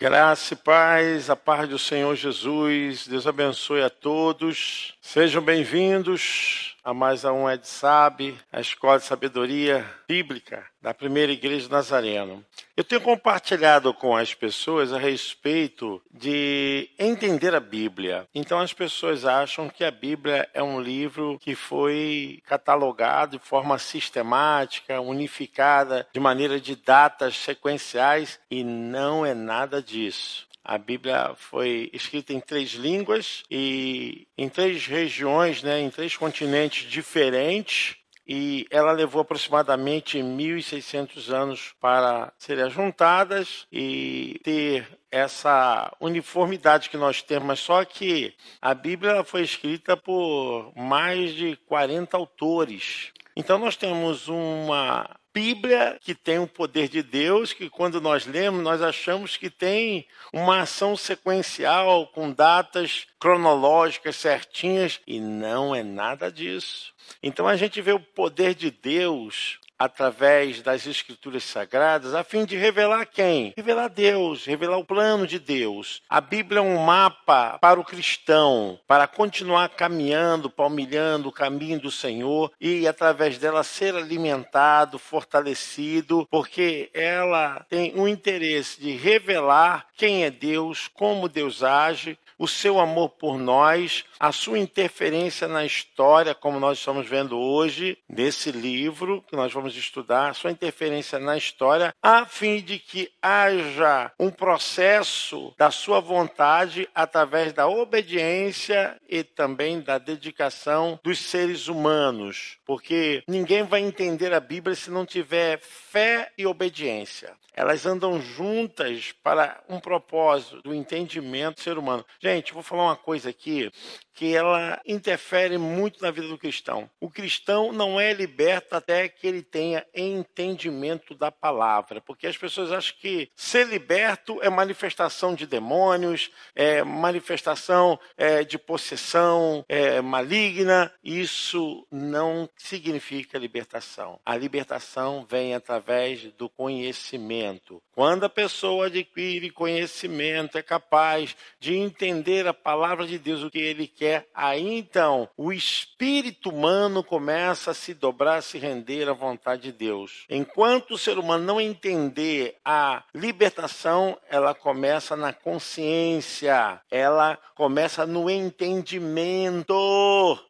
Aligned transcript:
Graça 0.00 0.54
e 0.54 0.56
paz, 0.56 1.28
a 1.28 1.34
paz 1.34 1.68
do 1.68 1.76
Senhor 1.76 2.14
Jesus, 2.14 3.08
Deus 3.08 3.26
abençoe 3.26 3.82
a 3.82 3.90
todos. 3.90 4.94
Sejam 5.02 5.42
bem-vindos 5.42 6.76
a 6.82 6.94
mais 6.94 7.24
um 7.24 7.48
Ed 7.48 7.66
Sabe, 7.66 8.38
a 8.52 8.60
Escola 8.60 8.98
de 8.98 9.04
Sabedoria 9.04 9.84
Bíblica 10.08 10.64
da 10.80 10.94
Primeira 10.94 11.32
Igreja 11.32 11.68
Nazareno. 11.68 12.44
Eu 12.76 12.84
tenho 12.84 13.00
compartilhado 13.00 13.92
com 13.92 14.16
as 14.16 14.32
pessoas 14.32 14.92
a 14.92 14.98
respeito 14.98 16.00
de 16.10 16.88
entender 16.98 17.54
a 17.54 17.60
Bíblia. 17.60 18.26
Então 18.34 18.60
as 18.60 18.72
pessoas 18.72 19.24
acham 19.24 19.68
que 19.68 19.84
a 19.84 19.90
Bíblia 19.90 20.48
é 20.54 20.62
um 20.62 20.80
livro 20.80 21.38
que 21.40 21.54
foi 21.54 22.40
catalogado 22.46 23.38
de 23.38 23.44
forma 23.44 23.78
sistemática, 23.78 25.00
unificada, 25.00 26.06
de 26.12 26.20
maneira 26.20 26.60
de 26.60 26.76
datas 26.76 27.36
sequenciais 27.36 28.38
e 28.50 28.62
não 28.62 29.26
é 29.26 29.34
nada 29.34 29.82
disso. 29.82 30.47
A 30.68 30.76
Bíblia 30.76 31.32
foi 31.34 31.88
escrita 31.94 32.34
em 32.34 32.40
três 32.40 32.72
línguas 32.72 33.42
e 33.50 34.28
em 34.36 34.50
três 34.50 34.86
regiões, 34.86 35.62
né, 35.62 35.80
em 35.80 35.88
três 35.88 36.14
continentes 36.14 36.86
diferentes. 36.90 37.96
E 38.26 38.66
ela 38.70 38.92
levou 38.92 39.22
aproximadamente 39.22 40.18
1.600 40.18 41.32
anos 41.32 41.74
para 41.80 42.30
serem 42.36 42.68
juntadas 42.68 43.66
e 43.72 44.38
ter 44.44 44.86
essa 45.10 45.90
uniformidade 45.98 46.90
que 46.90 46.98
nós 46.98 47.22
temos, 47.22 47.60
só 47.60 47.82
que 47.86 48.34
a 48.60 48.74
Bíblia 48.74 49.24
foi 49.24 49.40
escrita 49.40 49.96
por 49.96 50.70
mais 50.76 51.32
de 51.32 51.56
40 51.64 52.14
autores. 52.14 53.10
Então 53.34 53.56
nós 53.58 53.74
temos 53.74 54.28
uma 54.28 55.08
Bíblia 55.38 55.96
que 56.00 56.16
tem 56.16 56.40
o 56.40 56.48
poder 56.48 56.88
de 56.88 57.00
Deus, 57.00 57.52
que 57.52 57.70
quando 57.70 58.00
nós 58.00 58.26
lemos, 58.26 58.60
nós 58.60 58.82
achamos 58.82 59.36
que 59.36 59.48
tem 59.48 60.04
uma 60.32 60.62
ação 60.62 60.96
sequencial 60.96 62.08
com 62.08 62.32
datas 62.32 63.06
cronológicas 63.20 64.16
certinhas 64.16 65.00
e 65.06 65.20
não 65.20 65.72
é 65.72 65.84
nada 65.84 66.28
disso. 66.28 66.92
Então 67.22 67.46
a 67.46 67.54
gente 67.54 67.80
vê 67.80 67.92
o 67.92 68.00
poder 68.00 68.52
de 68.52 68.68
Deus 68.68 69.60
através 69.78 70.60
das 70.60 70.86
escrituras 70.86 71.44
sagradas, 71.44 72.14
a 72.14 72.24
fim 72.24 72.44
de 72.44 72.56
revelar 72.56 73.06
quem? 73.06 73.52
Revelar 73.56 73.88
Deus, 73.88 74.44
revelar 74.44 74.78
o 74.78 74.84
plano 74.84 75.26
de 75.26 75.38
Deus. 75.38 76.02
A 76.08 76.20
Bíblia 76.20 76.58
é 76.58 76.62
um 76.62 76.78
mapa 76.78 77.58
para 77.60 77.78
o 77.78 77.84
cristão, 77.84 78.78
para 78.86 79.06
continuar 79.06 79.68
caminhando, 79.68 80.50
palmilhando 80.50 81.28
o 81.28 81.32
caminho 81.32 81.80
do 81.80 81.90
Senhor 81.90 82.50
e 82.60 82.88
através 82.88 83.38
dela 83.38 83.62
ser 83.62 83.94
alimentado, 83.94 84.98
fortalecido, 84.98 86.26
porque 86.30 86.90
ela 86.92 87.64
tem 87.68 87.92
o 87.94 88.08
interesse 88.08 88.80
de 88.80 88.92
revelar 88.92 89.86
quem 89.96 90.24
é 90.24 90.30
Deus, 90.30 90.88
como 90.88 91.28
Deus 91.28 91.62
age, 91.62 92.18
o 92.38 92.46
seu 92.46 92.78
amor 92.78 93.10
por 93.10 93.36
nós, 93.38 94.04
a 94.18 94.30
sua 94.32 94.58
interferência 94.58 95.48
na 95.48 95.64
história, 95.64 96.34
como 96.34 96.60
nós 96.60 96.78
estamos 96.78 97.06
vendo 97.08 97.38
hoje, 97.38 97.98
nesse 98.08 98.52
livro 98.52 99.22
que 99.28 99.34
nós 99.36 99.52
vamos 99.52 99.76
estudar, 99.76 100.30
a 100.30 100.34
sua 100.34 100.50
interferência 100.50 101.18
na 101.18 101.36
história, 101.36 101.94
a 102.02 102.24
fim 102.24 102.60
de 102.60 102.78
que 102.78 103.10
haja 103.20 104.12
um 104.18 104.30
processo 104.30 105.52
da 105.58 105.70
sua 105.70 106.00
vontade 106.00 106.88
através 106.94 107.52
da 107.52 107.66
obediência 107.66 108.96
e 109.08 109.24
também 109.24 109.80
da 109.80 109.98
dedicação 109.98 110.98
dos 111.02 111.18
seres 111.18 111.68
humanos, 111.68 112.58
porque 112.64 113.22
ninguém 113.26 113.62
vai 113.64 113.80
entender 113.80 114.32
a 114.32 114.40
Bíblia 114.40 114.74
se 114.74 114.90
não 114.90 115.04
tiver 115.04 115.58
fé 115.58 116.30
e 116.38 116.46
obediência. 116.46 117.32
Elas 117.58 117.84
andam 117.86 118.20
juntas 118.22 119.12
para 119.20 119.60
um 119.68 119.80
propósito 119.80 120.62
do 120.62 120.72
entendimento 120.72 121.56
do 121.56 121.60
ser 121.60 121.76
humano. 121.76 122.06
Gente, 122.20 122.27
vou 122.52 122.62
falar 122.62 122.84
uma 122.84 122.96
coisa 122.96 123.30
aqui 123.30 123.70
que 124.18 124.34
ela 124.34 124.80
interfere 124.84 125.56
muito 125.58 126.02
na 126.02 126.10
vida 126.10 126.26
do 126.26 126.36
cristão. 126.36 126.90
O 127.00 127.08
cristão 127.08 127.72
não 127.72 128.00
é 128.00 128.12
liberto 128.12 128.74
até 128.74 129.08
que 129.08 129.24
ele 129.24 129.42
tenha 129.42 129.86
entendimento 129.94 131.14
da 131.14 131.30
palavra, 131.30 132.00
porque 132.00 132.26
as 132.26 132.36
pessoas 132.36 132.72
acham 132.72 132.96
que 133.00 133.30
ser 133.36 133.68
liberto 133.68 134.40
é 134.42 134.50
manifestação 134.50 135.36
de 135.36 135.46
demônios, 135.46 136.32
é 136.52 136.82
manifestação 136.82 137.96
é, 138.16 138.42
de 138.42 138.58
possessão 138.58 139.64
é, 139.68 140.00
maligna. 140.00 140.92
Isso 141.04 141.86
não 141.88 142.50
significa 142.56 143.38
libertação. 143.38 144.18
A 144.26 144.36
libertação 144.36 145.24
vem 145.30 145.54
através 145.54 146.24
do 146.32 146.48
conhecimento. 146.48 147.80
Quando 147.92 148.24
a 148.24 148.28
pessoa 148.28 148.86
adquire 148.86 149.48
conhecimento, 149.50 150.58
é 150.58 150.62
capaz 150.62 151.36
de 151.60 151.76
entender 151.76 152.17
a 152.48 152.54
palavra 152.54 153.06
de 153.06 153.18
Deus, 153.18 153.42
o 153.42 153.50
que 153.50 153.58
ele 153.58 153.86
quer 153.86 154.26
aí 154.34 154.78
então 154.78 155.28
o 155.36 155.52
espírito 155.52 156.50
humano 156.50 157.02
começa 157.02 157.70
a 157.70 157.74
se 157.74 157.94
dobrar, 157.94 158.36
a 158.36 158.42
se 158.42 158.58
render 158.58 159.08
à 159.08 159.12
vontade 159.12 159.62
de 159.62 159.72
Deus. 159.72 160.24
Enquanto 160.28 160.92
o 160.92 160.98
ser 160.98 161.18
humano 161.18 161.44
não 161.44 161.60
entender 161.60 162.56
a 162.64 163.02
libertação, 163.14 164.18
ela 164.28 164.54
começa 164.54 165.16
na 165.16 165.32
consciência, 165.32 166.80
ela 166.90 167.38
começa 167.54 168.06
no 168.06 168.30
entendimento. 168.30 169.74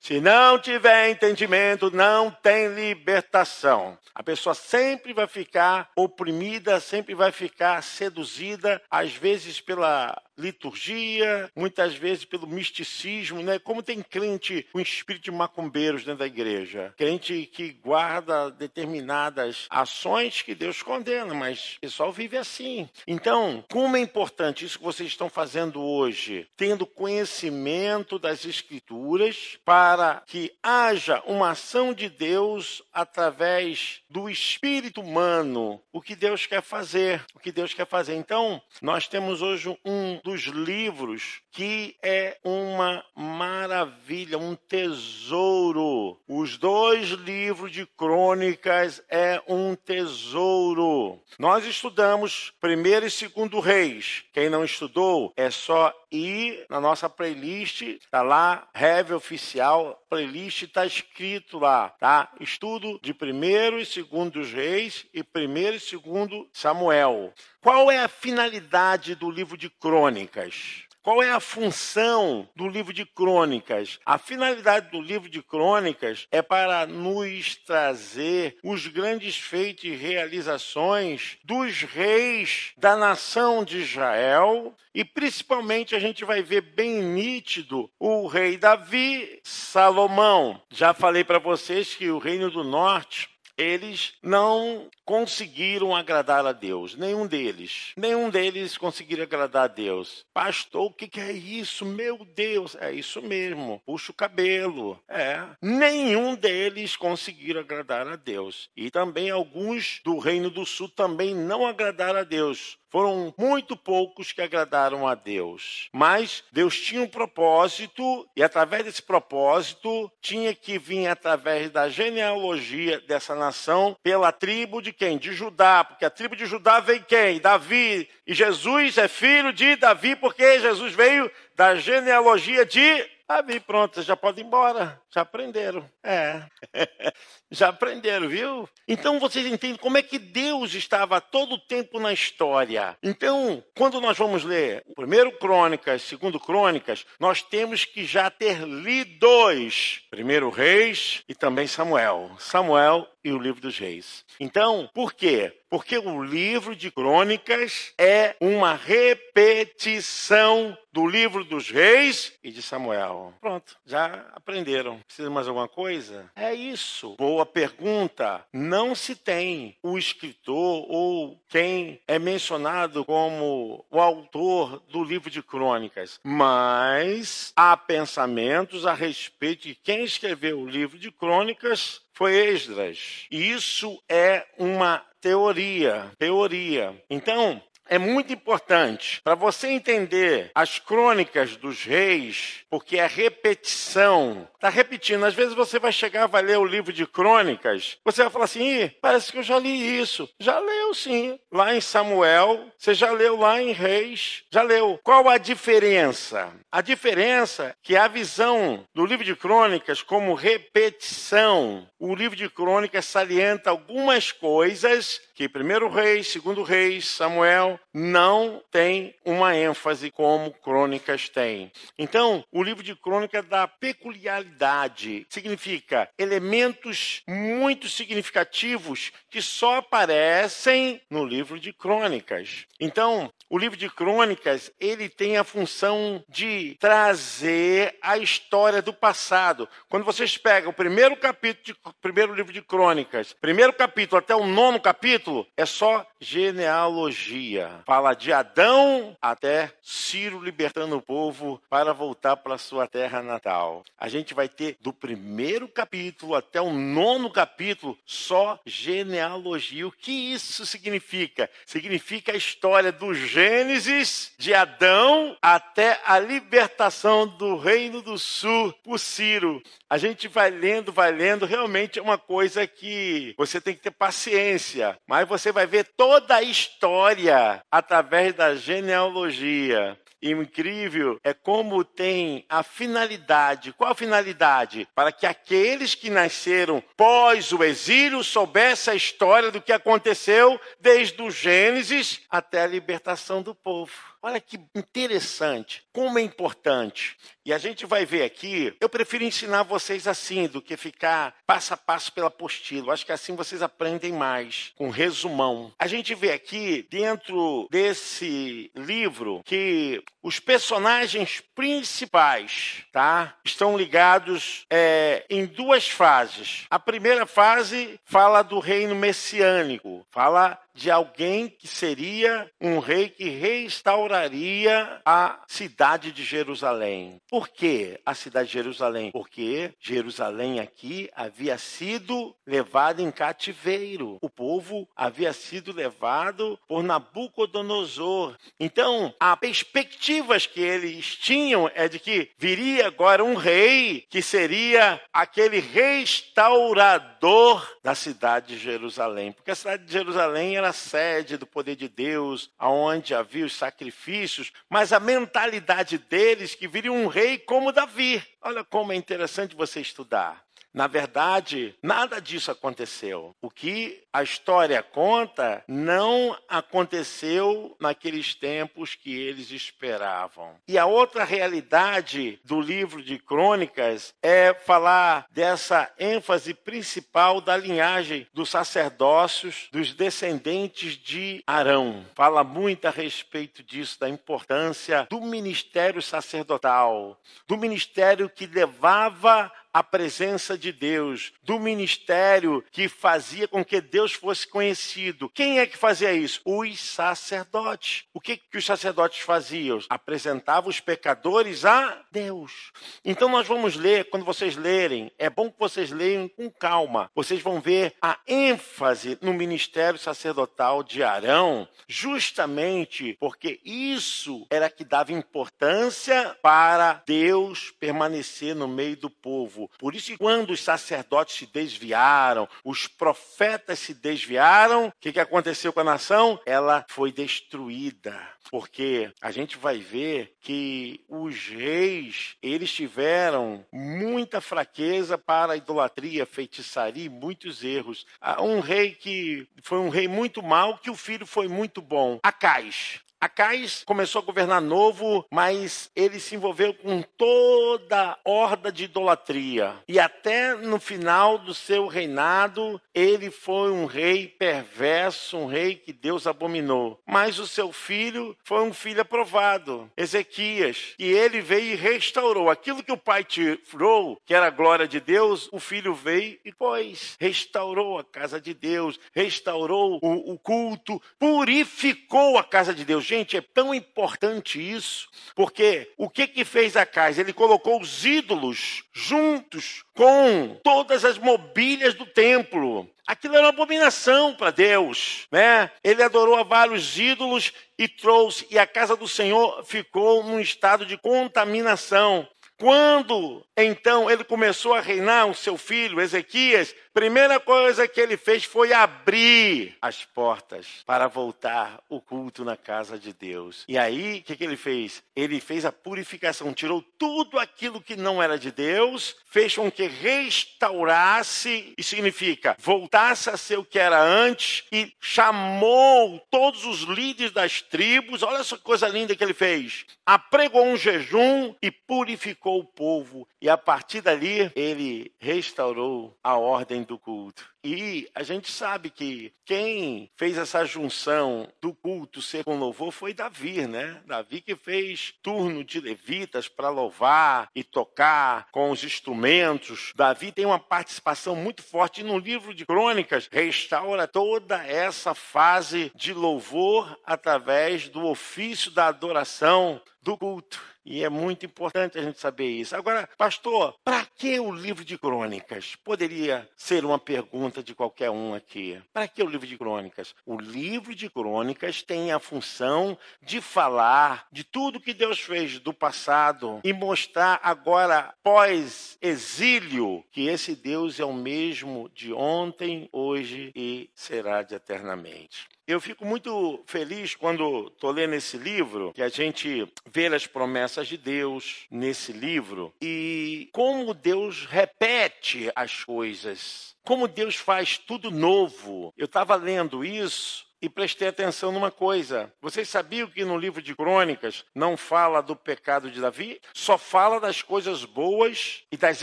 Se 0.00 0.20
não 0.20 0.58
tiver 0.58 1.10
entendimento, 1.10 1.90
não 1.90 2.30
tem 2.30 2.68
libertação. 2.68 3.98
A 4.14 4.22
pessoa 4.22 4.54
sempre 4.54 5.12
vai 5.12 5.26
ficar 5.26 5.90
oprimida, 5.96 6.80
sempre 6.80 7.14
vai 7.14 7.32
ficar 7.32 7.82
seduzida, 7.82 8.82
às 8.90 9.12
vezes 9.12 9.60
pela 9.60 10.20
liturgia, 10.38 11.50
muitas 11.54 11.94
vezes 11.94 12.24
pelo 12.24 12.46
misticismo, 12.46 13.42
né? 13.42 13.58
Como 13.58 13.82
tem 13.82 14.02
crente 14.02 14.66
com 14.72 14.80
espírito 14.80 15.24
de 15.24 15.30
macumbeiros 15.30 16.04
dentro 16.04 16.20
da 16.20 16.26
igreja, 16.26 16.94
crente 16.96 17.46
que 17.52 17.72
guarda 17.72 18.50
determinadas 18.50 19.66
ações 19.68 20.42
que 20.42 20.54
Deus 20.54 20.82
condena, 20.82 21.34
mas 21.34 21.74
o 21.76 21.80
pessoal 21.80 22.12
vive 22.12 22.36
assim. 22.36 22.88
Então, 23.06 23.64
como 23.70 23.96
é 23.96 24.00
importante 24.00 24.64
isso 24.64 24.78
que 24.78 24.84
vocês 24.84 25.08
estão 25.08 25.28
fazendo 25.28 25.82
hoje, 25.82 26.46
tendo 26.56 26.86
conhecimento 26.86 28.18
das 28.18 28.44
escrituras 28.44 29.58
para 29.64 30.22
que 30.26 30.52
haja 30.62 31.22
uma 31.26 31.50
ação 31.50 31.92
de 31.92 32.08
Deus 32.08 32.82
através 32.92 34.00
do 34.08 34.28
espírito 34.30 35.00
humano, 35.00 35.80
o 35.92 36.00
que 36.00 36.14
Deus 36.14 36.46
quer 36.46 36.62
fazer, 36.62 37.24
o 37.34 37.38
que 37.38 37.52
Deus 37.52 37.74
quer 37.74 37.86
fazer. 37.86 38.14
Então, 38.14 38.60
nós 38.80 39.08
temos 39.08 39.42
hoje 39.42 39.76
um 39.84 40.20
dos 40.28 40.42
livros 40.42 41.40
que 41.50 41.96
é 42.02 42.36
uma 42.44 43.02
maravilha, 43.16 44.36
um 44.36 44.54
tesouro. 44.54 46.20
Os 46.28 46.58
dois 46.58 47.08
livros 47.08 47.72
de 47.72 47.86
crônicas 47.86 49.02
é 49.08 49.40
um 49.48 49.74
tesouro. 49.74 51.18
Nós 51.38 51.64
estudamos 51.64 52.52
primeiro 52.60 53.06
e 53.06 53.10
segundo 53.10 53.58
reis. 53.58 54.24
Quem 54.30 54.50
não 54.50 54.62
estudou 54.62 55.32
é 55.34 55.50
só 55.50 55.94
ir 56.10 56.66
na 56.68 56.80
nossa 56.80 57.08
playlist, 57.08 57.82
tá 58.10 58.22
lá, 58.22 58.68
Rev 58.74 59.12
oficial, 59.12 60.02
playlist 60.08 60.62
está 60.62 60.86
escrito 60.86 61.58
lá, 61.58 61.90
tá? 61.90 62.32
Estudo 62.40 62.98
de 63.02 63.12
primeiro 63.12 63.78
e 63.78 63.86
segundo 63.86 64.42
reis 64.42 65.06
e 65.12 65.22
primeiro 65.22 65.76
e 65.76 65.80
segundo 65.80 66.48
Samuel. 66.52 67.32
Qual 67.60 67.90
é 67.90 67.98
a 67.98 68.08
finalidade 68.08 69.14
do 69.14 69.30
livro 69.30 69.56
de 69.56 69.68
crônicas? 69.68 70.87
Qual 71.08 71.22
é 71.22 71.30
a 71.30 71.40
função 71.40 72.46
do 72.54 72.68
livro 72.68 72.92
de 72.92 73.06
crônicas? 73.06 73.98
A 74.04 74.18
finalidade 74.18 74.90
do 74.90 75.00
livro 75.00 75.26
de 75.26 75.42
crônicas 75.42 76.28
é 76.30 76.42
para 76.42 76.86
nos 76.86 77.56
trazer 77.56 78.58
os 78.62 78.86
grandes 78.86 79.38
feitos 79.38 79.84
e 79.84 79.96
realizações 79.96 81.38
dos 81.42 81.80
reis 81.80 82.74
da 82.76 82.94
nação 82.94 83.64
de 83.64 83.78
Israel 83.78 84.76
e 84.94 85.02
principalmente 85.02 85.96
a 85.96 85.98
gente 85.98 86.26
vai 86.26 86.42
ver 86.42 86.60
bem 86.60 87.02
nítido 87.02 87.90
o 87.98 88.26
rei 88.26 88.58
Davi, 88.58 89.40
Salomão. 89.42 90.60
Já 90.68 90.92
falei 90.92 91.24
para 91.24 91.38
vocês 91.38 91.94
que 91.94 92.10
o 92.10 92.18
reino 92.18 92.50
do 92.50 92.62
norte 92.62 93.30
eles 93.58 94.14
não 94.22 94.88
conseguiram 95.04 95.94
agradar 95.94 96.46
a 96.46 96.52
Deus. 96.52 96.96
Nenhum 96.96 97.26
deles. 97.26 97.92
Nenhum 97.96 98.30
deles 98.30 98.78
conseguiram 98.78 99.24
agradar 99.24 99.64
a 99.64 99.68
Deus. 99.68 100.24
Pastor, 100.32 100.86
o 100.86 100.92
que, 100.92 101.08
que 101.08 101.20
é 101.20 101.32
isso? 101.32 101.84
Meu 101.84 102.24
Deus. 102.36 102.76
É 102.80 102.92
isso 102.92 103.20
mesmo. 103.20 103.82
Puxa 103.84 104.12
o 104.12 104.14
cabelo. 104.14 105.02
É. 105.08 105.42
Nenhum 105.60 106.36
deles 106.36 106.94
conseguiram 106.94 107.60
agradar 107.60 108.06
a 108.06 108.14
Deus. 108.14 108.70
E 108.76 108.90
também 108.90 109.30
alguns 109.30 110.00
do 110.04 110.18
Reino 110.18 110.50
do 110.50 110.64
Sul 110.64 110.88
também 110.88 111.34
não 111.34 111.66
agradaram 111.66 112.20
a 112.20 112.24
Deus. 112.24 112.78
Foram 112.90 113.34
muito 113.36 113.76
poucos 113.76 114.32
que 114.32 114.42
agradaram 114.42 115.06
a 115.06 115.14
Deus. 115.14 115.88
Mas 115.92 116.44
Deus 116.52 116.80
tinha 116.80 117.02
um 117.02 117.08
propósito, 117.08 118.28
e 118.34 118.42
através 118.42 118.84
desse 118.84 119.02
propósito, 119.02 120.10
tinha 120.20 120.54
que 120.54 120.78
vir 120.78 121.06
através 121.06 121.70
da 121.70 121.88
genealogia 121.88 123.00
dessa 123.00 123.34
nação, 123.34 123.96
pela 124.02 124.32
tribo 124.32 124.80
de 124.80 124.92
quem? 124.92 125.18
De 125.18 125.32
Judá, 125.32 125.84
porque 125.84 126.04
a 126.04 126.10
tribo 126.10 126.36
de 126.36 126.46
Judá 126.46 126.80
veio 126.80 127.04
quem? 127.04 127.40
Davi. 127.40 128.08
E 128.26 128.34
Jesus 128.34 128.98
é 128.98 129.08
filho 129.08 129.52
de 129.52 129.76
Davi, 129.76 130.16
porque 130.16 130.60
Jesus 130.60 130.94
veio 130.94 131.30
da 131.54 131.76
genealogia 131.76 132.64
de 132.64 133.06
Davi. 133.28 133.60
Pronto, 133.60 134.02
já 134.02 134.16
pode 134.16 134.40
ir 134.40 134.44
embora. 134.44 135.00
Já 135.10 135.22
aprenderam. 135.22 135.88
É. 136.04 136.42
Já 137.50 137.68
aprenderam, 137.68 138.28
viu? 138.28 138.68
Então 138.86 139.18
vocês 139.18 139.46
entendem 139.46 139.78
como 139.78 139.96
é 139.96 140.02
que 140.02 140.18
Deus 140.18 140.74
estava 140.74 141.20
todo 141.20 141.54
o 141.54 141.58
tempo 141.58 141.98
na 141.98 142.12
história. 142.12 142.96
Então, 143.02 143.62
quando 143.76 144.00
nós 144.00 144.18
vamos 144.18 144.44
ler 144.44 144.84
primeiro 144.94 145.32
Crônicas, 145.38 146.02
segundo 146.02 146.38
Crônicas, 146.38 147.06
nós 147.18 147.42
temos 147.42 147.84
que 147.84 148.04
já 148.04 148.30
ter 148.30 148.60
lidos. 148.60 150.02
Primeiro 150.10 150.50
Reis 150.50 151.22
e 151.28 151.34
também 151.34 151.66
Samuel. 151.66 152.30
Samuel 152.38 153.08
e 153.24 153.32
o 153.32 153.38
livro 153.38 153.60
dos 153.60 153.78
reis. 153.78 154.24
Então, 154.40 154.88
por 154.94 155.12
quê? 155.12 155.52
Porque 155.68 155.98
o 155.98 156.22
livro 156.22 156.74
de 156.74 156.90
crônicas 156.90 157.92
é 157.98 158.34
uma 158.40 158.74
repetição 158.74 160.76
do 160.92 161.06
livro 161.06 161.44
dos 161.44 161.70
reis 161.70 162.32
e 162.42 162.50
de 162.50 162.62
Samuel. 162.62 163.34
Pronto, 163.40 163.76
já 163.84 164.26
aprenderam. 164.32 164.97
Precisa 165.06 165.30
mais 165.30 165.48
alguma 165.48 165.68
coisa? 165.68 166.30
É 166.34 166.54
isso. 166.54 167.14
Boa 167.16 167.44
pergunta. 167.44 168.44
Não 168.52 168.94
se 168.94 169.14
tem 169.14 169.76
o 169.82 169.98
escritor 169.98 170.86
ou 170.88 171.40
quem 171.48 172.00
é 172.06 172.18
mencionado 172.18 173.04
como 173.04 173.84
o 173.90 174.00
autor 174.00 174.82
do 174.88 175.02
livro 175.02 175.30
de 175.30 175.42
crônicas, 175.42 176.20
mas 176.22 177.52
há 177.56 177.76
pensamentos 177.76 178.86
a 178.86 178.94
respeito 178.94 179.68
de 179.68 179.74
quem 179.74 180.04
escreveu 180.04 180.60
o 180.60 180.68
livro 180.68 180.98
de 180.98 181.10
crônicas 181.10 182.00
foi 182.18 182.34
Esdras. 182.34 183.26
Isso 183.30 184.02
é 184.08 184.44
uma 184.58 185.04
teoria, 185.20 186.10
teoria. 186.18 187.00
Então, 187.08 187.62
é 187.88 187.98
muito 187.98 188.32
importante 188.32 189.20
para 189.22 189.34
você 189.34 189.68
entender 189.68 190.50
as 190.54 190.78
crônicas 190.78 191.56
dos 191.56 191.82
reis, 191.82 192.64
porque 192.70 192.98
é 192.98 193.06
repetição. 193.06 194.48
Está 194.54 194.68
repetindo. 194.68 195.24
Às 195.24 195.34
vezes 195.34 195.54
você 195.54 195.78
vai 195.78 195.92
chegar, 195.92 196.26
vai 196.26 196.42
ler 196.42 196.58
o 196.58 196.64
livro 196.64 196.92
de 196.92 197.06
crônicas, 197.06 197.96
você 198.04 198.22
vai 198.22 198.30
falar 198.30 198.44
assim: 198.44 198.90
parece 199.00 199.32
que 199.32 199.38
eu 199.38 199.42
já 199.42 199.58
li 199.58 200.00
isso. 200.00 200.28
Já 200.38 200.58
leu 200.58 200.94
sim. 200.94 201.38
Lá 201.52 201.74
em 201.74 201.80
Samuel, 201.80 202.70
você 202.76 202.94
já 202.94 203.10
leu 203.10 203.36
lá 203.36 203.60
em 203.60 203.72
Reis, 203.72 204.44
já 204.52 204.62
leu. 204.62 204.98
Qual 205.02 205.28
a 205.28 205.38
diferença? 205.38 206.52
A 206.70 206.80
diferença 206.80 207.64
é 207.64 207.74
que 207.82 207.96
a 207.96 208.08
visão 208.08 208.84
do 208.94 209.06
livro 209.06 209.24
de 209.24 209.34
crônicas 209.34 210.02
como 210.02 210.34
repetição. 210.34 211.88
O 211.98 212.14
livro 212.14 212.36
de 212.36 212.48
crônicas 212.48 213.06
salienta 213.06 213.70
algumas 213.70 214.32
coisas 214.32 215.20
que 215.38 215.48
primeiro 215.48 215.88
reis, 215.88 216.26
segundo 216.26 216.64
reis, 216.64 217.06
Samuel 217.06 217.78
não 217.94 218.60
tem 218.72 219.14
uma 219.24 219.54
ênfase 219.54 220.10
como 220.10 220.52
crônicas 220.52 221.28
tem. 221.28 221.70
Então, 221.96 222.44
o 222.50 222.60
livro 222.60 222.82
de 222.82 222.96
crônicas 222.96 223.46
dá 223.46 223.68
peculiaridade, 223.68 225.24
significa 225.30 226.08
elementos 226.18 227.22
muito 227.28 227.88
significativos 227.88 229.12
que 229.30 229.40
só 229.40 229.76
aparecem 229.76 231.00
no 231.08 231.24
livro 231.24 231.60
de 231.60 231.72
crônicas. 231.72 232.66
Então, 232.80 233.32
o 233.48 233.56
livro 233.56 233.78
de 233.78 233.88
crônicas, 233.88 234.72
ele 234.80 235.08
tem 235.08 235.36
a 235.36 235.44
função 235.44 236.22
de 236.28 236.76
trazer 236.80 237.96
a 238.02 238.18
história 238.18 238.82
do 238.82 238.92
passado. 238.92 239.68
Quando 239.88 240.04
vocês 240.04 240.36
pegam 240.36 240.70
o 240.70 240.74
primeiro 240.74 241.16
capítulo, 241.16 241.78
do 241.84 241.94
primeiro 242.02 242.34
livro 242.34 242.52
de 242.52 242.60
crônicas, 242.60 243.32
primeiro 243.32 243.72
capítulo 243.72 244.18
até 244.18 244.34
o 244.34 244.44
nono 244.44 244.80
capítulo, 244.80 245.27
capítulo 245.28 245.46
é 245.56 245.66
só 245.66 246.06
genealogia. 246.20 247.82
Fala 247.86 248.14
de 248.14 248.32
Adão 248.32 249.16
até 249.20 249.70
Ciro 249.82 250.42
libertando 250.42 250.96
o 250.96 251.02
povo 251.02 251.60
para 251.68 251.92
voltar 251.92 252.36
para 252.36 252.58
sua 252.58 252.86
terra 252.86 253.22
natal. 253.22 253.84
A 253.98 254.08
gente 254.08 254.34
vai 254.34 254.48
ter 254.48 254.76
do 254.80 254.92
primeiro 254.92 255.68
capítulo 255.68 256.34
até 256.34 256.60
o 256.60 256.72
nono 256.72 257.30
capítulo 257.30 257.96
só 258.06 258.58
genealogia. 258.64 259.86
O 259.86 259.92
que 259.92 260.32
isso 260.32 260.64
significa? 260.64 261.50
Significa 261.66 262.32
a 262.32 262.36
história 262.36 262.90
do 262.90 263.14
Gênesis 263.14 264.32
de 264.38 264.54
Adão 264.54 265.36
até 265.42 266.00
a 266.04 266.18
libertação 266.18 267.26
do 267.26 267.56
reino 267.56 268.00
do 268.02 268.18
sul 268.18 268.72
por 268.82 268.98
Ciro. 268.98 269.62
A 269.90 269.96
gente 269.96 270.28
vai 270.28 270.50
lendo, 270.50 270.92
vai 270.92 271.10
lendo, 271.10 271.46
realmente 271.46 271.98
é 271.98 272.02
uma 272.02 272.18
coisa 272.18 272.66
que 272.66 273.34
você 273.38 273.60
tem 273.60 273.74
que 273.74 273.80
ter 273.80 273.90
paciência. 273.90 274.98
Mas 275.06 275.17
Mas 275.18 275.28
você 275.28 275.50
vai 275.50 275.66
ver 275.66 275.84
toda 275.96 276.36
a 276.36 276.42
história 276.42 277.60
através 277.72 278.32
da 278.34 278.54
genealogia. 278.54 279.98
E 280.22 280.30
incrível 280.30 281.18
é 281.24 281.34
como 281.34 281.82
tem 281.82 282.44
a 282.48 282.62
finalidade. 282.62 283.72
Qual 283.72 283.90
a 283.90 283.96
finalidade? 283.96 284.86
Para 284.94 285.10
que 285.10 285.26
aqueles 285.26 285.96
que 285.96 286.08
nasceram 286.08 286.80
pós 286.96 287.50
o 287.50 287.64
exílio 287.64 288.22
soubessem 288.22 288.92
a 288.92 288.96
história 288.96 289.50
do 289.50 289.60
que 289.60 289.72
aconteceu 289.72 290.60
desde 290.78 291.20
o 291.20 291.32
Gênesis 291.32 292.20
até 292.30 292.62
a 292.62 292.68
libertação 292.68 293.42
do 293.42 293.56
povo. 293.56 293.92
Olha 294.22 294.40
que 294.40 294.60
interessante, 294.72 295.84
como 295.98 296.16
é 296.16 296.22
importante. 296.22 297.16
E 297.44 297.52
a 297.52 297.58
gente 297.58 297.84
vai 297.84 298.06
ver 298.06 298.22
aqui, 298.22 298.72
eu 298.80 298.88
prefiro 298.88 299.24
ensinar 299.24 299.64
vocês 299.64 300.06
assim 300.06 300.46
do 300.46 300.62
que 300.62 300.76
ficar 300.76 301.34
passo 301.44 301.74
a 301.74 301.76
passo 301.76 302.12
pela 302.12 302.28
apostila. 302.28 302.92
Acho 302.92 303.04
que 303.04 303.10
assim 303.10 303.34
vocês 303.34 303.62
aprendem 303.62 304.12
mais, 304.12 304.72
com 304.76 304.90
resumão. 304.90 305.72
A 305.76 305.88
gente 305.88 306.14
vê 306.14 306.30
aqui, 306.30 306.86
dentro 306.88 307.66
desse 307.68 308.70
livro, 308.76 309.42
que 309.44 310.00
os 310.22 310.38
personagens 310.38 311.42
principais 311.52 312.84
tá, 312.92 313.34
estão 313.44 313.76
ligados 313.76 314.66
é, 314.70 315.24
em 315.28 315.46
duas 315.46 315.88
fases. 315.88 316.66
A 316.70 316.78
primeira 316.78 317.26
fase 317.26 317.98
fala 318.04 318.42
do 318.42 318.60
reino 318.60 318.94
messiânico, 318.94 320.06
fala 320.10 320.60
de 320.74 320.90
alguém 320.92 321.48
que 321.48 321.66
seria 321.66 322.48
um 322.60 322.78
rei 322.78 323.08
que 323.08 323.28
restauraria 323.30 325.00
a 325.04 325.42
cidade 325.48 325.87
de 325.96 326.22
Jerusalém. 326.22 327.20
Por 327.28 327.48
que 327.48 327.98
a 328.04 328.14
cidade 328.14 328.48
de 328.48 328.54
Jerusalém? 328.54 329.10
Porque 329.10 329.72
Jerusalém 329.80 330.60
aqui 330.60 331.08
havia 331.14 331.56
sido 331.56 332.34
levada 332.46 333.00
em 333.00 333.10
cativeiro. 333.10 334.18
O 334.20 334.28
povo 334.28 334.86
havia 334.94 335.32
sido 335.32 335.72
levado 335.72 336.58
por 336.68 336.82
Nabucodonosor. 336.82 338.36
Então, 338.60 339.14
as 339.18 339.38
perspectivas 339.38 340.46
que 340.46 340.60
eles 340.60 341.16
tinham 341.16 341.70
é 341.74 341.88
de 341.88 341.98
que 341.98 342.30
viria 342.36 342.86
agora 342.86 343.24
um 343.24 343.34
rei 343.34 344.04
que 344.10 344.20
seria 344.20 345.00
aquele 345.12 345.60
restaurador 345.60 347.66
da 347.82 347.94
cidade 347.94 348.48
de 348.48 348.58
Jerusalém. 348.58 349.32
Porque 349.32 349.50
a 349.50 349.54
cidade 349.54 349.84
de 349.84 349.92
Jerusalém 349.92 350.56
era 350.56 350.68
a 350.68 350.72
sede 350.72 351.36
do 351.36 351.46
poder 351.46 351.76
de 351.76 351.88
Deus, 351.88 352.50
aonde 352.58 353.14
havia 353.14 353.46
os 353.46 353.54
sacrifícios, 353.54 354.52
mas 354.68 354.92
a 354.92 355.00
mentalidade 355.00 355.77
deles 355.98 356.54
que 356.54 356.66
viria 356.66 356.92
um 356.92 357.06
rei 357.06 357.38
como 357.38 357.72
Davi. 357.72 358.22
Olha 358.42 358.64
como 358.64 358.92
é 358.92 358.96
interessante 358.96 359.54
você 359.54 359.80
estudar. 359.80 360.47
Na 360.72 360.86
verdade, 360.86 361.74
nada 361.82 362.20
disso 362.20 362.50
aconteceu. 362.50 363.34
O 363.40 363.50
que 363.50 364.02
a 364.12 364.22
história 364.22 364.82
conta 364.82 365.64
não 365.66 366.36
aconteceu 366.48 367.76
naqueles 367.80 368.34
tempos 368.34 368.94
que 368.94 369.14
eles 369.14 369.50
esperavam. 369.50 370.54
E 370.66 370.78
a 370.78 370.86
outra 370.86 371.24
realidade 371.24 372.40
do 372.44 372.60
livro 372.60 373.02
de 373.02 373.18
Crônicas 373.18 374.14
é 374.22 374.54
falar 374.54 375.26
dessa 375.30 375.92
ênfase 375.98 376.54
principal 376.54 377.40
da 377.40 377.56
linhagem 377.56 378.26
dos 378.32 378.50
sacerdócios, 378.50 379.68
dos 379.72 379.92
descendentes 379.94 380.92
de 380.92 381.42
Arão. 381.46 382.04
Fala 382.14 382.44
muito 382.44 382.86
a 382.86 382.90
respeito 382.90 383.62
disso, 383.62 383.98
da 384.00 384.08
importância 384.08 385.06
do 385.10 385.20
ministério 385.20 386.02
sacerdotal, 386.02 387.18
do 387.46 387.56
ministério 387.56 388.28
que 388.28 388.46
levava 388.46 389.50
a 389.78 389.82
presença 389.84 390.58
de 390.58 390.72
Deus, 390.72 391.32
do 391.44 391.60
ministério 391.60 392.64
que 392.72 392.88
fazia 392.88 393.46
com 393.46 393.64
que 393.64 393.80
Deus 393.80 394.12
fosse 394.12 394.44
conhecido. 394.44 395.30
Quem 395.32 395.60
é 395.60 395.66
que 395.68 395.76
fazia 395.76 396.12
isso? 396.12 396.40
Os 396.44 396.80
sacerdotes. 396.80 398.02
O 398.12 398.20
que, 398.20 398.36
que 398.36 398.58
os 398.58 398.66
sacerdotes 398.66 399.20
faziam? 399.20 399.78
Apresentavam 399.88 400.68
os 400.68 400.80
pecadores 400.80 401.64
a 401.64 402.02
Deus. 402.10 402.72
Então 403.04 403.28
nós 403.28 403.46
vamos 403.46 403.76
ler, 403.76 404.10
quando 404.10 404.24
vocês 404.24 404.56
lerem, 404.56 405.12
é 405.16 405.30
bom 405.30 405.48
que 405.48 405.60
vocês 405.60 405.92
leiam 405.92 406.28
com 406.28 406.50
calma. 406.50 407.08
Vocês 407.14 407.40
vão 407.40 407.60
ver 407.60 407.94
a 408.02 408.18
ênfase 408.26 409.16
no 409.22 409.32
ministério 409.32 409.96
sacerdotal 409.96 410.82
de 410.82 411.04
Arão, 411.04 411.68
justamente 411.86 413.16
porque 413.20 413.60
isso 413.64 414.44
era 414.50 414.68
que 414.68 414.84
dava 414.84 415.12
importância 415.12 416.36
para 416.42 416.94
Deus 417.06 417.70
permanecer 417.78 418.56
no 418.56 418.66
meio 418.66 418.96
do 418.96 419.08
povo. 419.08 419.67
Por 419.78 419.94
isso, 419.94 420.16
quando 420.18 420.50
os 420.50 420.62
sacerdotes 420.62 421.36
se 421.36 421.46
desviaram, 421.46 422.48
os 422.64 422.86
profetas 422.86 423.78
se 423.78 423.94
desviaram, 423.94 424.88
o 424.88 424.92
que, 425.00 425.12
que 425.12 425.20
aconteceu 425.20 425.72
com 425.72 425.80
a 425.80 425.84
nação? 425.84 426.40
Ela 426.46 426.84
foi 426.88 427.12
destruída. 427.12 428.18
Porque 428.50 429.12
a 429.20 429.30
gente 429.30 429.58
vai 429.58 429.78
ver 429.78 430.34
que 430.40 431.04
os 431.08 431.48
reis, 431.48 432.36
eles 432.42 432.72
tiveram 432.72 433.64
muita 433.70 434.40
fraqueza 434.40 435.18
para 435.18 435.52
a 435.52 435.56
idolatria, 435.56 436.24
feitiçaria 436.24 437.04
e 437.04 437.10
muitos 437.10 437.62
erros. 437.62 438.06
Um 438.40 438.60
rei 438.60 438.92
que 438.92 439.46
foi 439.62 439.78
um 439.78 439.90
rei 439.90 440.08
muito 440.08 440.42
mau, 440.42 440.78
que 440.78 440.90
o 440.90 440.96
filho 440.96 441.26
foi 441.26 441.46
muito 441.46 441.82
bom. 441.82 442.18
Acais. 442.22 443.00
Acais 443.20 443.82
começou 443.84 444.22
a 444.22 444.24
governar 444.24 444.60
novo, 444.60 445.26
mas 445.30 445.90
ele 445.96 446.20
se 446.20 446.36
envolveu 446.36 446.72
com 446.72 447.02
toda 447.02 448.12
a 448.12 448.18
horda 448.24 448.70
de 448.70 448.84
idolatria. 448.84 449.74
E 449.88 449.98
até 449.98 450.54
no 450.54 450.78
final 450.78 451.36
do 451.36 451.52
seu 451.52 451.88
reinado, 451.88 452.80
ele 452.94 453.30
foi 453.30 453.72
um 453.72 453.86
rei 453.86 454.28
perverso, 454.28 455.36
um 455.36 455.46
rei 455.46 455.74
que 455.74 455.92
Deus 455.92 456.28
abominou. 456.28 457.00
Mas 457.06 457.40
o 457.40 457.46
seu 457.46 457.72
filho 457.72 458.36
foi 458.44 458.62
um 458.62 458.72
filho 458.72 459.00
aprovado, 459.00 459.90
Ezequias. 459.96 460.94
E 460.98 461.06
ele 461.06 461.40
veio 461.40 461.72
e 461.72 461.76
restaurou 461.76 462.48
aquilo 462.48 462.84
que 462.84 462.92
o 462.92 462.96
pai 462.96 463.24
tirou, 463.24 464.20
que 464.24 464.34
era 464.34 464.46
a 464.46 464.50
glória 464.50 464.86
de 464.86 465.00
Deus, 465.00 465.48
o 465.52 465.58
filho 465.58 465.92
veio 465.92 466.38
e 466.44 466.52
pôs. 466.52 467.16
Restaurou 467.18 467.98
a 467.98 468.04
casa 468.04 468.40
de 468.40 468.54
Deus, 468.54 468.98
restaurou 469.12 469.98
o, 470.00 470.34
o 470.34 470.38
culto, 470.38 471.02
purificou 471.18 472.38
a 472.38 472.44
casa 472.44 472.72
de 472.72 472.84
Deus. 472.84 473.07
Gente, 473.08 473.38
é 473.38 473.40
tão 473.40 473.74
importante 473.74 474.60
isso, 474.60 475.08
porque 475.34 475.90
o 475.96 476.10
que 476.10 476.26
que 476.26 476.44
fez 476.44 476.74
casa? 476.84 477.22
Ele 477.22 477.32
colocou 477.32 477.80
os 477.80 478.04
ídolos 478.04 478.82
juntos 478.92 479.82
com 479.94 480.60
todas 480.62 481.06
as 481.06 481.16
mobílias 481.16 481.94
do 481.94 482.04
templo. 482.04 482.86
Aquilo 483.06 483.34
era 483.34 483.44
uma 483.44 483.48
abominação 483.48 484.34
para 484.34 484.50
Deus, 484.50 485.26
né? 485.32 485.70
Ele 485.82 486.02
adorou 486.02 486.36
a 486.36 486.42
vários 486.42 486.98
ídolos 486.98 487.50
e 487.78 487.88
trouxe, 487.88 488.46
e 488.50 488.58
a 488.58 488.66
casa 488.66 488.94
do 488.94 489.08
Senhor 489.08 489.64
ficou 489.64 490.22
num 490.22 490.38
estado 490.38 490.84
de 490.84 490.98
contaminação. 490.98 492.28
Quando 492.58 493.46
então 493.56 494.10
ele 494.10 494.24
começou 494.24 494.74
a 494.74 494.80
reinar, 494.80 495.28
o 495.28 495.34
seu 495.34 495.56
filho 495.56 496.00
Ezequias, 496.00 496.74
primeira 496.98 497.38
coisa 497.38 497.86
que 497.86 498.00
ele 498.00 498.16
fez 498.16 498.42
foi 498.42 498.72
abrir 498.72 499.76
as 499.80 500.04
portas 500.04 500.82
para 500.84 501.06
voltar 501.06 501.80
o 501.88 502.00
culto 502.00 502.44
na 502.44 502.56
casa 502.56 502.98
de 502.98 503.12
Deus. 503.12 503.64
E 503.68 503.78
aí, 503.78 504.18
o 504.18 504.22
que, 504.24 504.34
que 504.34 504.42
ele 504.42 504.56
fez? 504.56 505.00
Ele 505.14 505.40
fez 505.40 505.64
a 505.64 505.70
purificação, 505.70 506.52
tirou 506.52 506.82
tudo 506.98 507.38
aquilo 507.38 507.80
que 507.80 507.94
não 507.94 508.20
era 508.20 508.36
de 508.36 508.50
Deus, 508.50 509.14
fez 509.26 509.54
com 509.54 509.70
que 509.70 509.86
restaurasse, 509.86 511.72
e 511.78 511.84
significa 511.84 512.56
voltasse 512.58 513.30
a 513.30 513.36
ser 513.36 513.60
o 513.60 513.64
que 513.64 513.78
era 513.78 514.02
antes, 514.02 514.64
e 514.72 514.92
chamou 515.00 516.20
todos 516.28 516.64
os 516.64 516.80
líderes 516.80 517.30
das 517.30 517.62
tribos. 517.62 518.24
Olha 518.24 518.38
essa 518.38 518.58
coisa 518.58 518.88
linda 518.88 519.14
que 519.14 519.22
ele 519.22 519.34
fez. 519.34 519.86
Apregou 520.04 520.64
um 520.64 520.76
jejum 520.76 521.54
e 521.62 521.70
purificou 521.70 522.58
o 522.58 522.64
povo. 522.64 523.28
E 523.40 523.48
a 523.48 523.56
partir 523.56 524.00
dali, 524.00 524.50
ele 524.56 525.12
restaurou 525.20 526.16
a 526.24 526.36
ordem 526.36 526.87
do 526.88 526.98
culto. 526.98 527.46
E 527.62 528.08
a 528.14 528.22
gente 528.22 528.50
sabe 528.50 528.88
que 528.88 529.32
quem 529.44 530.10
fez 530.16 530.38
essa 530.38 530.64
junção 530.64 531.46
do 531.60 531.74
culto 531.74 532.22
ser 532.22 532.42
com 532.44 532.58
louvor 532.58 532.90
foi 532.90 533.12
Davi, 533.12 533.66
né? 533.66 534.02
Davi 534.06 534.40
que 534.40 534.56
fez 534.56 535.14
turno 535.22 535.62
de 535.62 535.80
levitas 535.80 536.48
para 536.48 536.70
louvar 536.70 537.50
e 537.54 537.62
tocar 537.62 538.48
com 538.50 538.70
os 538.70 538.82
instrumentos. 538.82 539.92
Davi 539.94 540.32
tem 540.32 540.46
uma 540.46 540.58
participação 540.58 541.36
muito 541.36 541.62
forte 541.62 542.02
no 542.02 542.18
livro 542.18 542.54
de 542.54 542.64
Crônicas, 542.64 543.28
restaura 543.30 544.08
toda 544.08 544.66
essa 544.66 545.14
fase 545.14 545.92
de 545.94 546.14
louvor 546.14 546.98
através 547.04 547.88
do 547.88 548.06
ofício 548.06 548.70
da 548.70 548.86
adoração 548.86 549.80
do 550.00 550.16
culto. 550.16 550.58
E 550.90 551.04
é 551.04 551.10
muito 551.10 551.44
importante 551.44 551.98
a 551.98 552.02
gente 552.02 552.18
saber 552.18 552.48
isso. 552.48 552.74
Agora, 552.74 553.06
pastor, 553.18 553.74
para 553.84 554.06
que 554.06 554.40
o 554.40 554.50
livro 554.50 554.82
de 554.82 554.96
crônicas? 554.96 555.76
Poderia 555.76 556.48
ser 556.56 556.82
uma 556.82 556.98
pergunta 556.98 557.62
de 557.62 557.74
qualquer 557.74 558.08
um 558.08 558.32
aqui. 558.32 558.80
Para 558.90 559.06
que 559.06 559.22
o 559.22 559.28
livro 559.28 559.46
de 559.46 559.58
crônicas? 559.58 560.14
O 560.24 560.40
livro 560.40 560.94
de 560.94 561.10
crônicas 561.10 561.82
tem 561.82 562.10
a 562.10 562.18
função 562.18 562.96
de 563.20 563.42
falar 563.42 564.26
de 564.32 564.42
tudo 564.44 564.80
que 564.80 564.94
Deus 564.94 565.20
fez 565.20 565.58
do 565.58 565.74
passado 565.74 566.58
e 566.64 566.72
mostrar 566.72 567.38
agora, 567.42 568.14
pós-exílio, 568.22 570.02
que 570.10 570.26
esse 570.26 570.56
Deus 570.56 570.98
é 570.98 571.04
o 571.04 571.12
mesmo 571.12 571.90
de 571.90 572.14
ontem, 572.14 572.88
hoje 572.90 573.52
e 573.54 573.90
será 573.94 574.42
de 574.42 574.54
eternamente. 574.54 575.46
Eu 575.68 575.82
fico 575.82 576.02
muito 576.02 576.62
feliz 576.64 577.14
quando 577.14 577.66
estou 577.66 577.90
lendo 577.90 578.14
esse 578.14 578.38
livro, 578.38 578.90
que 578.94 579.02
a 579.02 579.10
gente 579.10 579.70
vê 579.92 580.06
as 580.06 580.26
promessas 580.26 580.88
de 580.88 580.96
Deus 580.96 581.66
nesse 581.70 582.10
livro 582.10 582.72
e 582.80 583.50
como 583.52 583.92
Deus 583.92 584.46
repete 584.46 585.52
as 585.54 585.84
coisas, 585.84 586.74
como 586.82 587.06
Deus 587.06 587.36
faz 587.36 587.76
tudo 587.76 588.10
novo. 588.10 588.94
Eu 588.96 589.04
estava 589.04 589.36
lendo 589.36 589.84
isso 589.84 590.47
e 590.60 590.68
prestei 590.68 591.08
atenção 591.08 591.52
numa 591.52 591.70
coisa. 591.70 592.32
Vocês 592.40 592.68
sabiam 592.68 593.08
que 593.08 593.24
no 593.24 593.38
livro 593.38 593.62
de 593.62 593.74
Crônicas 593.74 594.44
não 594.54 594.76
fala 594.76 595.22
do 595.22 595.36
pecado 595.36 595.90
de 595.90 596.00
Davi? 596.00 596.40
Só 596.52 596.76
fala 596.76 597.20
das 597.20 597.42
coisas 597.42 597.84
boas 597.84 598.64
e 598.70 598.76
das 598.76 599.02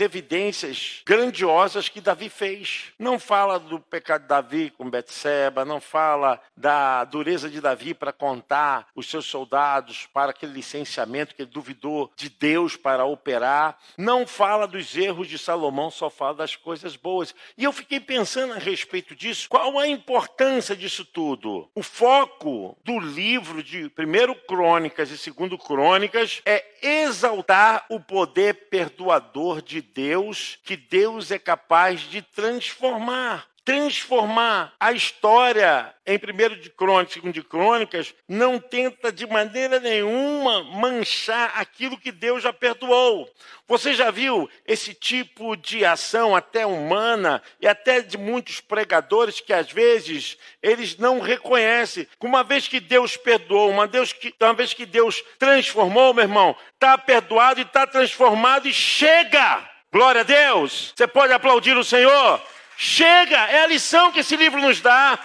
evidências 0.00 1.02
grandiosas 1.06 1.88
que 1.88 2.00
Davi 2.00 2.28
fez. 2.28 2.92
Não 2.98 3.18
fala 3.18 3.58
do 3.58 3.80
pecado 3.80 4.22
de 4.22 4.28
Davi 4.28 4.70
com 4.70 4.90
Betseba, 4.90 5.64
não 5.64 5.80
fala 5.80 6.40
da 6.56 7.04
dureza 7.04 7.48
de 7.48 7.60
Davi 7.60 7.94
para 7.94 8.12
contar 8.12 8.88
os 8.94 9.08
seus 9.08 9.26
soldados 9.26 10.06
para 10.12 10.30
aquele 10.30 10.52
licenciamento 10.52 11.34
que 11.34 11.42
ele 11.42 11.50
duvidou 11.50 12.10
de 12.16 12.28
Deus 12.28 12.76
para 12.76 13.04
operar. 13.04 13.78
Não 13.96 14.26
fala 14.26 14.66
dos 14.66 14.94
erros 14.96 15.28
de 15.28 15.38
Salomão, 15.38 15.90
só 15.90 16.10
fala 16.10 16.34
das 16.34 16.54
coisas 16.54 16.96
boas. 16.96 17.34
E 17.56 17.64
eu 17.64 17.72
fiquei 17.72 18.00
pensando 18.00 18.52
a 18.52 18.58
respeito 18.58 19.14
disso. 19.14 19.48
Qual 19.48 19.78
a 19.78 19.86
importância 19.86 20.76
disso 20.76 21.04
tudo? 21.04 21.45
O 21.74 21.82
foco 21.82 22.76
do 22.84 22.98
livro 22.98 23.62
de 23.62 23.88
primeiro 23.90 24.34
Crônicas 24.34 25.10
e 25.10 25.18
segundo 25.18 25.56
Crônicas 25.56 26.42
é 26.44 26.64
exaltar 26.82 27.86
o 27.88 28.00
poder 28.00 28.68
perdoador 28.68 29.62
de 29.62 29.80
Deus, 29.80 30.58
que 30.64 30.76
Deus 30.76 31.30
é 31.30 31.38
capaz 31.38 32.00
de 32.00 32.22
transformar 32.22 33.48
transformar 33.66 34.72
a 34.78 34.92
história 34.92 35.92
em 36.06 36.16
primeiro 36.16 36.54
de 36.54 36.70
crônicas, 36.70 37.14
segundo 37.14 37.34
de 37.34 37.42
crônicas, 37.42 38.14
não 38.28 38.60
tenta 38.60 39.10
de 39.10 39.26
maneira 39.26 39.80
nenhuma 39.80 40.62
manchar 40.62 41.50
aquilo 41.56 41.98
que 41.98 42.12
Deus 42.12 42.44
já 42.44 42.52
perdoou. 42.52 43.28
Você 43.66 43.92
já 43.92 44.12
viu 44.12 44.48
esse 44.64 44.94
tipo 44.94 45.56
de 45.56 45.84
ação 45.84 46.36
até 46.36 46.64
humana 46.64 47.42
e 47.60 47.66
até 47.66 48.00
de 48.00 48.16
muitos 48.16 48.60
pregadores 48.60 49.40
que 49.40 49.52
às 49.52 49.72
vezes 49.72 50.38
eles 50.62 50.96
não 50.96 51.18
reconhecem. 51.18 52.06
Uma 52.22 52.44
vez 52.44 52.68
que 52.68 52.78
Deus 52.78 53.16
perdoou, 53.16 53.68
uma, 53.68 53.88
Deus 53.88 54.12
que, 54.12 54.32
uma 54.40 54.54
vez 54.54 54.72
que 54.72 54.86
Deus 54.86 55.24
transformou, 55.40 56.14
meu 56.14 56.22
irmão, 56.22 56.54
está 56.72 56.96
perdoado 56.96 57.58
e 57.58 57.64
está 57.64 57.84
transformado 57.84 58.68
e 58.68 58.72
chega. 58.72 59.68
Glória 59.92 60.20
a 60.20 60.24
Deus. 60.24 60.92
Você 60.96 61.08
pode 61.08 61.32
aplaudir 61.32 61.76
o 61.76 61.82
Senhor? 61.82 62.40
Chega, 62.76 63.36
é 63.36 63.64
a 63.64 63.66
lição 63.66 64.12
que 64.12 64.20
esse 64.20 64.36
livro 64.36 64.60
nos 64.60 64.80
dá. 64.80 65.18